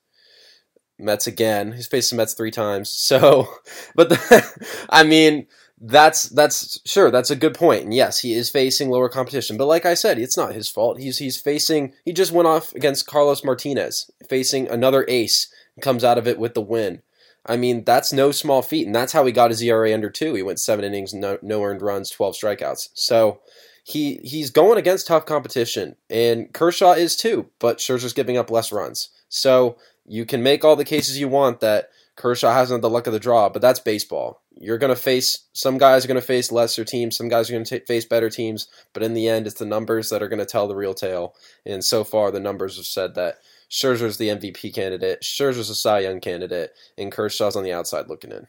Mets 0.98 1.26
again. 1.26 1.72
He's 1.72 1.86
faced 1.86 2.10
the 2.10 2.16
Mets 2.16 2.34
three 2.34 2.50
times. 2.50 2.90
So, 3.06 3.48
but 3.94 4.10
the, 4.10 4.68
I 4.90 5.02
mean 5.02 5.46
that's 5.80 6.24
that's 6.24 6.78
sure 6.84 7.10
that's 7.10 7.30
a 7.30 7.36
good 7.36 7.54
point. 7.54 7.84
And 7.84 7.94
yes, 7.94 8.18
he 8.18 8.34
is 8.34 8.50
facing 8.50 8.90
lower 8.90 9.08
competition. 9.08 9.56
But 9.56 9.68
like 9.68 9.86
I 9.86 9.94
said, 9.94 10.18
it's 10.18 10.36
not 10.36 10.54
his 10.54 10.68
fault. 10.68 11.00
He's 11.00 11.16
he's 11.16 11.40
facing. 11.40 11.94
He 12.04 12.12
just 12.12 12.32
went 12.32 12.48
off 12.48 12.74
against 12.74 13.06
Carlos 13.06 13.42
Martinez, 13.42 14.10
facing 14.28 14.68
another 14.68 15.06
ace. 15.08 15.48
Comes 15.80 16.04
out 16.04 16.18
of 16.18 16.28
it 16.28 16.38
with 16.38 16.52
the 16.52 16.60
win. 16.60 17.00
I 17.46 17.56
mean, 17.56 17.84
that's 17.84 18.12
no 18.12 18.32
small 18.32 18.62
feat, 18.62 18.86
and 18.86 18.94
that's 18.94 19.12
how 19.12 19.24
he 19.24 19.32
got 19.32 19.50
his 19.50 19.62
ERA 19.62 19.94
under 19.94 20.10
two. 20.10 20.34
He 20.34 20.42
went 20.42 20.58
seven 20.58 20.84
innings, 20.84 21.14
no, 21.14 21.38
no 21.42 21.62
earned 21.62 21.82
runs, 21.82 22.10
twelve 22.10 22.34
strikeouts. 22.34 22.88
So 22.94 23.40
he 23.84 24.20
he's 24.24 24.50
going 24.50 24.78
against 24.78 25.06
tough 25.06 25.26
competition, 25.26 25.96
and 26.10 26.52
Kershaw 26.52 26.92
is 26.92 27.16
too. 27.16 27.48
But 27.60 27.78
Scherzer's 27.78 28.12
giving 28.12 28.36
up 28.36 28.50
less 28.50 28.72
runs, 28.72 29.10
so 29.28 29.76
you 30.04 30.26
can 30.26 30.42
make 30.42 30.64
all 30.64 30.76
the 30.76 30.84
cases 30.84 31.18
you 31.18 31.28
want 31.28 31.60
that 31.60 31.90
Kershaw 32.16 32.52
hasn't 32.52 32.78
had 32.78 32.82
the 32.82 32.90
luck 32.90 33.06
of 33.06 33.12
the 33.12 33.20
draw, 33.20 33.48
but 33.48 33.62
that's 33.62 33.80
baseball. 33.80 34.42
You're 34.58 34.78
going 34.78 34.94
to 34.94 35.00
face 35.00 35.44
some 35.52 35.76
guys 35.76 36.04
are 36.04 36.08
going 36.08 36.20
to 36.20 36.26
face 36.26 36.50
lesser 36.50 36.84
teams, 36.84 37.16
some 37.16 37.28
guys 37.28 37.50
are 37.50 37.52
going 37.52 37.64
to 37.64 37.80
face 37.80 38.06
better 38.06 38.30
teams, 38.30 38.68
but 38.94 39.02
in 39.02 39.12
the 39.14 39.28
end, 39.28 39.46
it's 39.46 39.58
the 39.58 39.66
numbers 39.66 40.08
that 40.10 40.22
are 40.22 40.28
going 40.28 40.38
to 40.38 40.46
tell 40.46 40.66
the 40.66 40.74
real 40.74 40.94
tale. 40.94 41.34
And 41.66 41.84
so 41.84 42.04
far, 42.04 42.30
the 42.30 42.40
numbers 42.40 42.76
have 42.76 42.86
said 42.86 43.14
that 43.16 43.36
Scherzer's 43.70 44.16
the 44.16 44.28
MVP 44.28 44.74
candidate, 44.74 45.22
Scherzer's 45.22 45.70
a 45.70 45.74
Cy 45.74 46.00
Young 46.00 46.20
candidate, 46.20 46.72
and 46.96 47.10
Kershaw's 47.10 47.56
on 47.56 47.64
the 47.64 47.72
outside 47.72 48.08
looking 48.08 48.30
in. 48.30 48.46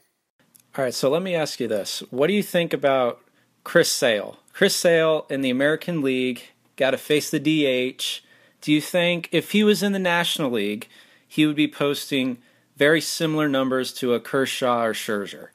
All 0.76 0.84
right, 0.84 0.94
so 0.94 1.10
let 1.10 1.22
me 1.22 1.34
ask 1.34 1.60
you 1.60 1.68
this: 1.68 2.02
What 2.10 2.28
do 2.28 2.34
you 2.34 2.42
think 2.42 2.72
about 2.72 3.20
Chris 3.64 3.90
Sale? 3.90 4.38
Chris 4.52 4.76
Sale 4.76 5.26
in 5.30 5.40
the 5.40 5.50
American 5.50 6.02
League 6.02 6.42
got 6.76 6.92
to 6.92 6.98
face 6.98 7.30
the 7.30 7.38
DH. 7.38 8.22
Do 8.60 8.72
you 8.72 8.80
think 8.80 9.28
if 9.32 9.52
he 9.52 9.62
was 9.62 9.82
in 9.82 9.92
the 9.92 9.98
National 9.98 10.50
League, 10.50 10.88
he 11.26 11.46
would 11.46 11.56
be 11.56 11.68
posting 11.68 12.38
very 12.76 13.00
similar 13.00 13.48
numbers 13.48 13.92
to 13.94 14.14
a 14.14 14.20
Kershaw 14.20 14.84
or 14.84 14.92
Scherzer? 14.92 15.48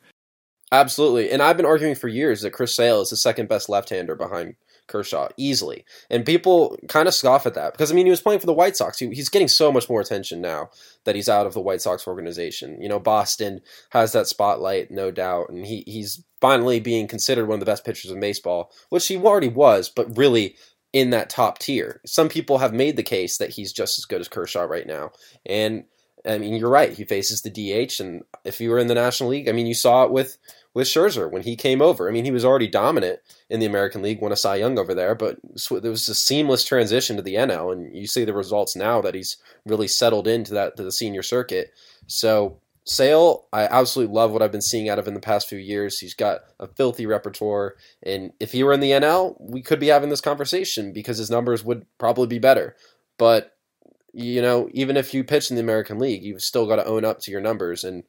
Absolutely. 0.72 1.30
And 1.30 1.42
I've 1.42 1.58
been 1.58 1.66
arguing 1.66 1.96
for 1.96 2.08
years 2.08 2.42
that 2.42 2.52
Chris 2.52 2.76
Sale 2.76 3.02
is 3.02 3.10
the 3.10 3.18
second 3.18 3.48
best 3.48 3.70
left 3.70 3.90
hander 3.90 4.16
behind 4.16 4.56
Kershaw 4.88 5.30
easily. 5.38 5.86
And 6.10 6.26
people 6.26 6.78
kind 6.90 7.08
of 7.08 7.14
scoff 7.14 7.46
at 7.46 7.54
that 7.54 7.74
because, 7.74 7.92
I 7.92 7.96
mean, 7.96 8.06
he 8.06 8.12
was 8.12 8.22
playing 8.22 8.40
for 8.40 8.46
the 8.46 8.54
White 8.54 8.76
Sox. 8.76 9.00
He, 9.00 9.08
he's 9.10 9.30
getting 9.30 9.48
so 9.48 9.72
much 9.72 9.90
more 9.90 10.02
attention 10.02 10.42
now 10.42 10.70
that 11.06 11.16
he's 11.16 11.30
out 11.30 11.48
of 11.48 11.54
the 11.54 11.62
White 11.62 11.82
Sox 11.82 12.08
organization. 12.08 12.82
You 12.82 12.90
know, 12.90 13.00
Boston 13.00 13.62
has 13.90 14.12
that 14.12 14.28
spotlight, 14.28 14.92
no 14.92 15.12
doubt. 15.12 15.50
And 15.50 15.66
he, 15.66 15.84
he's 15.86 16.24
finally 16.42 16.80
being 16.80 17.08
considered 17.08 17.48
one 17.48 17.56
of 17.56 17.60
the 17.60 17.66
best 17.66 17.86
pitchers 17.86 18.12
in 18.12 18.20
baseball, 18.20 18.72
which 18.90 19.08
he 19.08 19.18
already 19.18 19.48
was, 19.48 19.90
but 19.90 20.18
really 20.18 20.56
in 20.92 21.10
that 21.10 21.30
top 21.30 21.58
tier. 21.58 22.02
Some 22.06 22.30
people 22.30 22.60
have 22.60 22.74
made 22.74 22.96
the 22.96 23.04
case 23.04 23.38
that 23.38 23.52
he's 23.52 23.74
just 23.74 23.98
as 23.98 24.06
good 24.06 24.22
as 24.22 24.28
Kershaw 24.28 24.64
right 24.64 24.86
now. 24.86 25.12
And 25.46 25.86
I 26.26 26.38
mean, 26.38 26.56
you're 26.56 26.70
right. 26.70 26.94
He 26.94 27.04
faces 27.04 27.42
the 27.42 27.50
DH, 27.50 28.00
and 28.00 28.24
if 28.46 28.62
you 28.62 28.70
were 28.70 28.80
in 28.80 28.88
the 28.88 28.96
National 28.96 29.30
League, 29.30 29.50
I 29.50 29.52
mean, 29.52 29.68
you 29.68 29.74
saw 29.74 30.04
it 30.04 30.12
with 30.12 30.38
with 30.74 30.88
Scherzer 30.88 31.30
when 31.30 31.44
he 31.44 31.56
came 31.56 31.82
over. 31.82 32.10
I 32.10 32.12
mean, 32.12 32.26
he 32.26 32.32
was 32.32 32.46
already 32.46 32.68
dominant 32.68 33.20
in 33.50 33.60
the 33.60 33.66
American 33.66 34.02
League, 34.02 34.22
won 34.22 34.32
a 34.32 34.36
Cy 34.36 34.56
Young 34.56 34.80
over 34.80 34.94
there, 34.94 35.14
but 35.14 35.38
there 35.70 35.92
was 35.92 36.10
a 36.10 36.16
seamless 36.16 36.66
transition 36.66 37.16
to 37.16 37.22
the 37.22 37.36
NL, 37.36 37.72
and 37.72 37.96
you 37.96 38.08
see 38.08 38.26
the 38.26 38.34
results 38.34 38.76
now 38.76 39.02
that 39.02 39.16
he's 39.16 39.38
really 39.66 39.88
settled 39.88 40.28
into 40.28 40.54
that 40.54 40.76
to 40.78 40.84
the 40.84 40.92
senior 40.92 41.22
circuit. 41.22 41.72
So 42.08 42.60
Sale, 42.86 43.46
I 43.54 43.64
absolutely 43.64 44.14
love 44.14 44.32
what 44.32 44.42
I've 44.42 44.52
been 44.52 44.62
seeing 44.62 44.90
out 44.90 45.00
of 45.00 45.08
in 45.08 45.14
the 45.14 45.20
past 45.20 45.48
few 45.48 45.58
years. 45.60 46.00
He's 46.00 46.16
got 46.16 46.42
a 46.60 46.68
filthy 46.68 47.06
repertoire, 47.06 47.76
and 48.02 48.34
if 48.40 48.52
he 48.52 48.64
were 48.64 48.74
in 48.74 48.80
the 48.80 48.92
NL, 48.92 49.36
we 49.40 49.62
could 49.62 49.80
be 49.80 49.88
having 49.88 50.10
this 50.10 50.22
conversation 50.22 50.92
because 50.92 51.18
his 51.18 51.30
numbers 51.30 51.64
would 51.64 51.86
probably 51.98 52.28
be 52.28 52.40
better. 52.40 52.76
But 53.18 53.53
you 54.14 54.42
know, 54.42 54.70
even 54.74 54.96
if 54.96 55.14
you 55.14 55.24
pitch 55.24 55.50
in 55.50 55.56
the 55.56 55.64
American 55.64 56.00
League, 56.00 56.24
you've 56.24 56.42
still 56.42 56.68
got 56.68 56.78
to 56.78 56.86
own 56.86 57.04
up 57.04 57.20
to 57.22 57.32
your 57.32 57.42
numbers, 57.42 57.84
and 57.84 58.04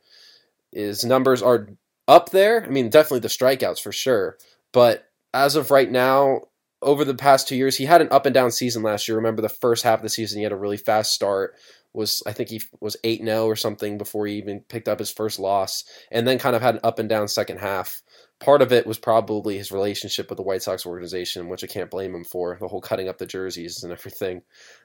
his 0.71 1.05
numbers 1.05 1.43
are 1.43 1.69
up 2.07 2.31
there. 2.31 2.64
I 2.64 2.69
mean, 2.69 2.90
definitely 2.90 3.21
the 3.21 3.29
strikeouts 3.29 3.81
for 3.81 3.93
sure. 3.93 4.37
But 4.73 5.09
as 5.33 5.57
of 5.57 5.71
right 5.71 5.90
now, 5.90 6.43
over 6.83 7.05
the 7.05 7.14
past 7.14 7.49
two 7.49 7.57
years, 7.57 7.77
he 7.77 7.87
had 7.87 8.03
an 8.03 8.09
up 8.11 8.27
and 8.27 8.35
down 8.35 8.51
season 8.51 8.83
last 8.83 9.09
year. 9.09 9.17
Remember 9.17 9.40
the 9.40 9.49
first 9.49 9.83
half 9.83 10.01
of 10.01 10.03
the 10.03 10.11
season, 10.11 10.38
he 10.38 10.43
had 10.45 10.53
a 10.53 10.57
really 10.57 10.77
fast 10.77 11.12
start. 11.12 11.55
Was 11.95 12.23
I 12.27 12.33
think 12.33 12.49
he 12.51 12.61
was 12.81 12.97
eight 13.05 13.25
0 13.25 13.47
or 13.47 13.57
something 13.57 13.99
before 13.99 14.27
he 14.27 14.35
even 14.35 14.61
picked 14.61 14.88
up 14.88 14.99
his 14.99 15.12
first 15.12 15.38
loss, 15.38 15.85
and 16.11 16.27
then 16.27 16.38
kind 16.38 16.57
of 16.57 16.61
had 16.61 16.75
an 16.75 16.81
up 16.83 16.99
and 16.99 17.09
down 17.09 17.29
second 17.29 17.59
half. 17.59 18.03
Part 18.40 18.62
of 18.62 18.73
it 18.73 18.87
was 18.87 18.99
probably 18.99 19.57
his 19.57 19.73
relationship 19.73 20.29
with 20.29 20.37
the 20.37 20.42
White 20.42 20.62
Sox 20.62 20.85
organization, 20.85 21.49
which 21.49 21.64
I 21.64 21.66
can't 21.66 21.90
blame 21.90 22.14
him 22.14 22.25
for. 22.25 22.59
The 22.61 22.68
whole 22.68 22.81
cutting 22.81 23.09
up 23.09 23.18
the 23.18 23.27
jerseys 23.27 23.83
and 23.83 23.92
everything, 23.92 24.42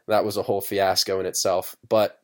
that 0.08 0.24
was 0.24 0.38
a 0.38 0.44
whole 0.44 0.62
fiasco 0.62 1.20
in 1.20 1.26
itself. 1.26 1.76
But 1.88 2.20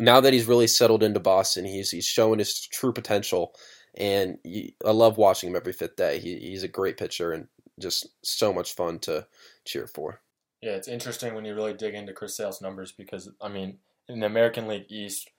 now 0.00 0.20
that 0.20 0.32
he's 0.32 0.46
really 0.46 0.66
settled 0.66 1.02
into 1.02 1.20
Boston, 1.20 1.64
he's 1.64 1.90
he's 1.90 2.06
showing 2.06 2.38
his 2.38 2.66
true 2.66 2.92
potential 2.92 3.54
and 3.96 4.38
he, 4.44 4.74
I 4.84 4.92
love 4.92 5.18
watching 5.18 5.50
him 5.50 5.56
every 5.56 5.72
fifth 5.72 5.96
day. 5.96 6.18
He, 6.18 6.38
he's 6.38 6.62
a 6.62 6.68
great 6.68 6.96
pitcher 6.96 7.32
and 7.32 7.48
just 7.78 8.08
so 8.22 8.52
much 8.52 8.74
fun 8.74 8.98
to 9.00 9.26
cheer 9.64 9.86
for. 9.86 10.20
Yeah, 10.62 10.72
it's 10.72 10.88
interesting 10.88 11.34
when 11.34 11.44
you 11.44 11.54
really 11.54 11.74
dig 11.74 11.94
into 11.94 12.12
Chris 12.12 12.36
Sale's 12.36 12.60
numbers 12.60 12.92
because 12.92 13.30
I 13.40 13.48
mean, 13.48 13.78
in 14.08 14.20
the 14.20 14.26
American 14.26 14.68
League 14.68 14.86
East, 14.90 15.30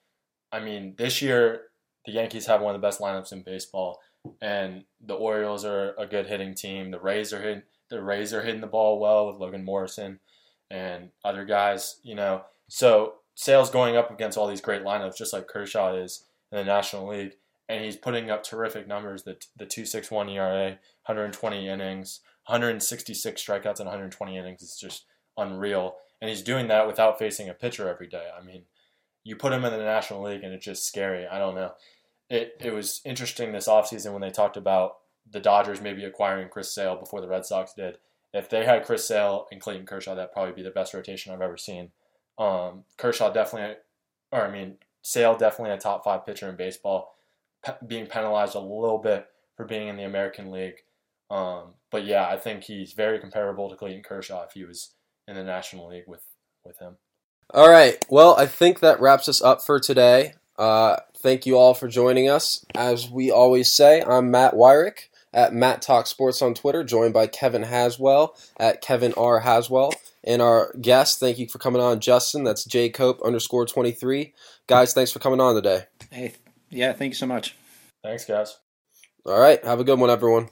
I 0.52 0.60
mean, 0.60 0.96
this 0.98 1.22
year 1.22 1.64
the 2.06 2.14
Yankees 2.14 2.48
have 2.48 2.62
one 2.62 2.76
of 2.76 2.82
the 2.82 2.86
best 2.86 3.00
lineups 3.00 3.32
in 3.32 3.44
baseball, 3.44 4.00
and 4.42 4.84
the 5.06 5.14
Orioles 5.14 5.66
are 5.66 5.94
a 5.98 6.06
good 6.06 6.28
hitting 6.28 6.54
team. 6.54 6.92
The 6.92 7.00
Rays 7.00 7.34
are 7.34 7.42
hitting 7.42 7.64
the 7.90 8.02
Rays 8.02 8.34
are 8.34 8.42
hitting 8.42 8.62
the 8.62 8.68
ball 8.68 9.00
well 9.00 9.28
with 9.28 9.42
Logan 9.42 9.66
Morrison 9.66 10.20
and 10.70 11.10
other 11.26 11.44
guys, 11.44 12.00
you 12.04 12.16
know. 12.16 12.44
So 12.70 13.16
Sale's 13.36 13.70
going 13.70 13.98
up 13.98 14.12
against 14.12 14.38
all 14.38 14.48
these 14.48 14.62
great 14.62 14.84
lineups, 14.84 15.18
just 15.18 15.34
like 15.34 15.48
Kershaw 15.48 15.96
is 15.96 16.26
in 16.52 16.58
the 16.58 16.64
National 16.64 17.08
League 17.08 17.34
and 17.72 17.86
he's 17.86 17.96
putting 17.96 18.30
up 18.30 18.44
terrific 18.44 18.86
numbers. 18.86 19.24
The 19.24 19.38
the 19.56 19.66
two 19.66 19.86
six 19.86 20.12
one 20.12 20.28
ERA, 20.30 20.78
120 21.06 21.70
innings, 21.70 22.20
166 22.46 23.42
strikeouts 23.42 23.80
in 23.80 23.86
120 23.86 24.38
innings 24.38 24.62
is 24.62 24.76
just 24.76 25.06
unreal. 25.38 25.96
And 26.20 26.30
he's 26.30 26.42
doing 26.42 26.68
that 26.68 26.86
without 26.86 27.18
facing 27.18 27.48
a 27.48 27.54
pitcher 27.54 27.88
every 27.88 28.08
day. 28.08 28.28
I 28.38 28.44
mean, 28.44 28.64
you 29.24 29.38
put 29.38 29.54
him 29.54 29.64
in 29.64 29.72
the 29.72 29.78
National 29.78 30.22
League 30.22 30.44
and 30.44 30.54
it's 30.54 30.66
just 30.66 30.86
scary. 30.86 31.26
I 31.26 31.40
don't 31.40 31.56
know. 31.56 31.72
It 32.32 32.56
it 32.62 32.74
was 32.74 33.02
interesting 33.04 33.52
this 33.52 33.68
offseason 33.68 34.14
when 34.14 34.22
they 34.22 34.32
talked 34.32 34.56
about 34.56 35.00
the 35.30 35.42
Dodgers 35.42 35.82
maybe 35.82 36.06
acquiring 36.06 36.48
Chris 36.50 36.74
Sale 36.74 36.96
before 36.96 37.20
the 37.20 37.28
Red 37.28 37.46
Sox 37.46 37.74
did. 37.74 37.98
If 38.34 38.50
they 38.50 38.64
had 38.64 38.86
Chris 38.86 39.06
Sale 39.06 39.48
and 39.52 39.60
Clayton 39.60 39.86
Kershaw, 39.86 40.16
that'd 40.16 40.32
probably 40.32 40.54
be 40.54 40.64
the 40.64 40.72
best 40.72 40.94
rotation 40.94 41.34
I've 41.34 41.42
ever 41.42 41.58
seen. 41.58 41.92
Um, 42.38 42.86
Kershaw 42.98 43.34
definitely, 43.34 43.76
or 44.32 44.48
I 44.48 44.50
mean, 44.50 44.78
Sale 45.02 45.36
definitely 45.36 45.76
a 45.76 45.78
top 45.78 46.06
five 46.06 46.26
pitcher 46.26 46.50
in 46.50 46.56
baseball 46.56 47.16
pe- 47.66 47.74
being 47.86 48.08
penalized 48.08 48.56
a 48.56 48.60
little 48.60 48.98
bit 48.98 49.28
for 49.58 49.66
being 49.66 49.90
in 49.90 49.98
the 49.98 50.04
American 50.06 50.52
League. 50.52 50.78
Um, 51.30 51.74
but 51.92 52.06
yeah, 52.06 52.28
I 52.28 52.38
think 52.38 52.64
he's 52.64 52.94
very 52.94 53.20
comparable 53.20 53.70
to 53.70 53.76
Clayton 53.76 54.04
Kershaw 54.04 54.44
if 54.44 54.54
he 54.54 54.64
was 54.64 54.92
in 55.28 55.36
the 55.36 55.44
National 55.44 55.90
League 55.90 56.08
with, 56.08 56.24
with 56.64 56.80
him. 56.80 56.96
All 57.54 57.70
right. 57.70 58.04
Well, 58.10 58.36
I 58.38 58.46
think 58.46 58.80
that 58.80 59.02
wraps 59.02 59.28
us 59.28 59.42
up 59.42 59.62
for 59.62 59.80
today. 59.80 60.36
Uh, 60.58 60.98
thank 61.22 61.46
you 61.46 61.58
all 61.58 61.74
for 61.74 61.88
joining 61.88 62.30
us. 62.30 62.66
As 62.76 63.10
we 63.10 63.32
always 63.32 63.72
say, 63.72 64.02
I'm 64.02 64.32
Matt 64.32 64.54
Weyrich 64.54 65.08
at 65.34 65.54
Matt 65.54 65.82
Talk 65.82 66.08
Sports 66.08 66.42
on 66.42 66.54
Twitter, 66.54 66.84
joined 66.84 67.14
by 67.14 67.28
Kevin 67.28 67.64
Haswell 67.64 68.36
at 68.58 68.82
Kevin 68.82 69.14
R. 69.16 69.40
Haswell. 69.40 69.94
And 70.24 70.42
our 70.42 70.74
guest, 70.80 71.20
thank 71.20 71.40
you 71.40 71.48
for 71.48 71.58
coming 71.58 71.82
on, 71.82 72.00
Justin. 72.00 72.44
That's 72.44 72.64
J 72.66 72.90
Cope 72.90 73.22
underscore 73.24 73.66
23. 73.66 74.34
Guys, 74.68 74.94
thanks 74.94 75.12
for 75.12 75.20
coming 75.20 75.40
on 75.40 75.56
today. 75.56 75.86
Hey, 76.12 76.34
yeah, 76.70 76.94
thank 76.94 77.12
you 77.12 77.16
so 77.16 77.26
much. 77.26 77.56
Thanks, 78.04 78.26
guys. 78.26 78.58
All 79.26 79.40
right. 79.40 79.64
Have 79.64 79.80
a 79.80 79.84
good 79.84 80.00
one, 80.00 80.10
everyone. 80.10 80.50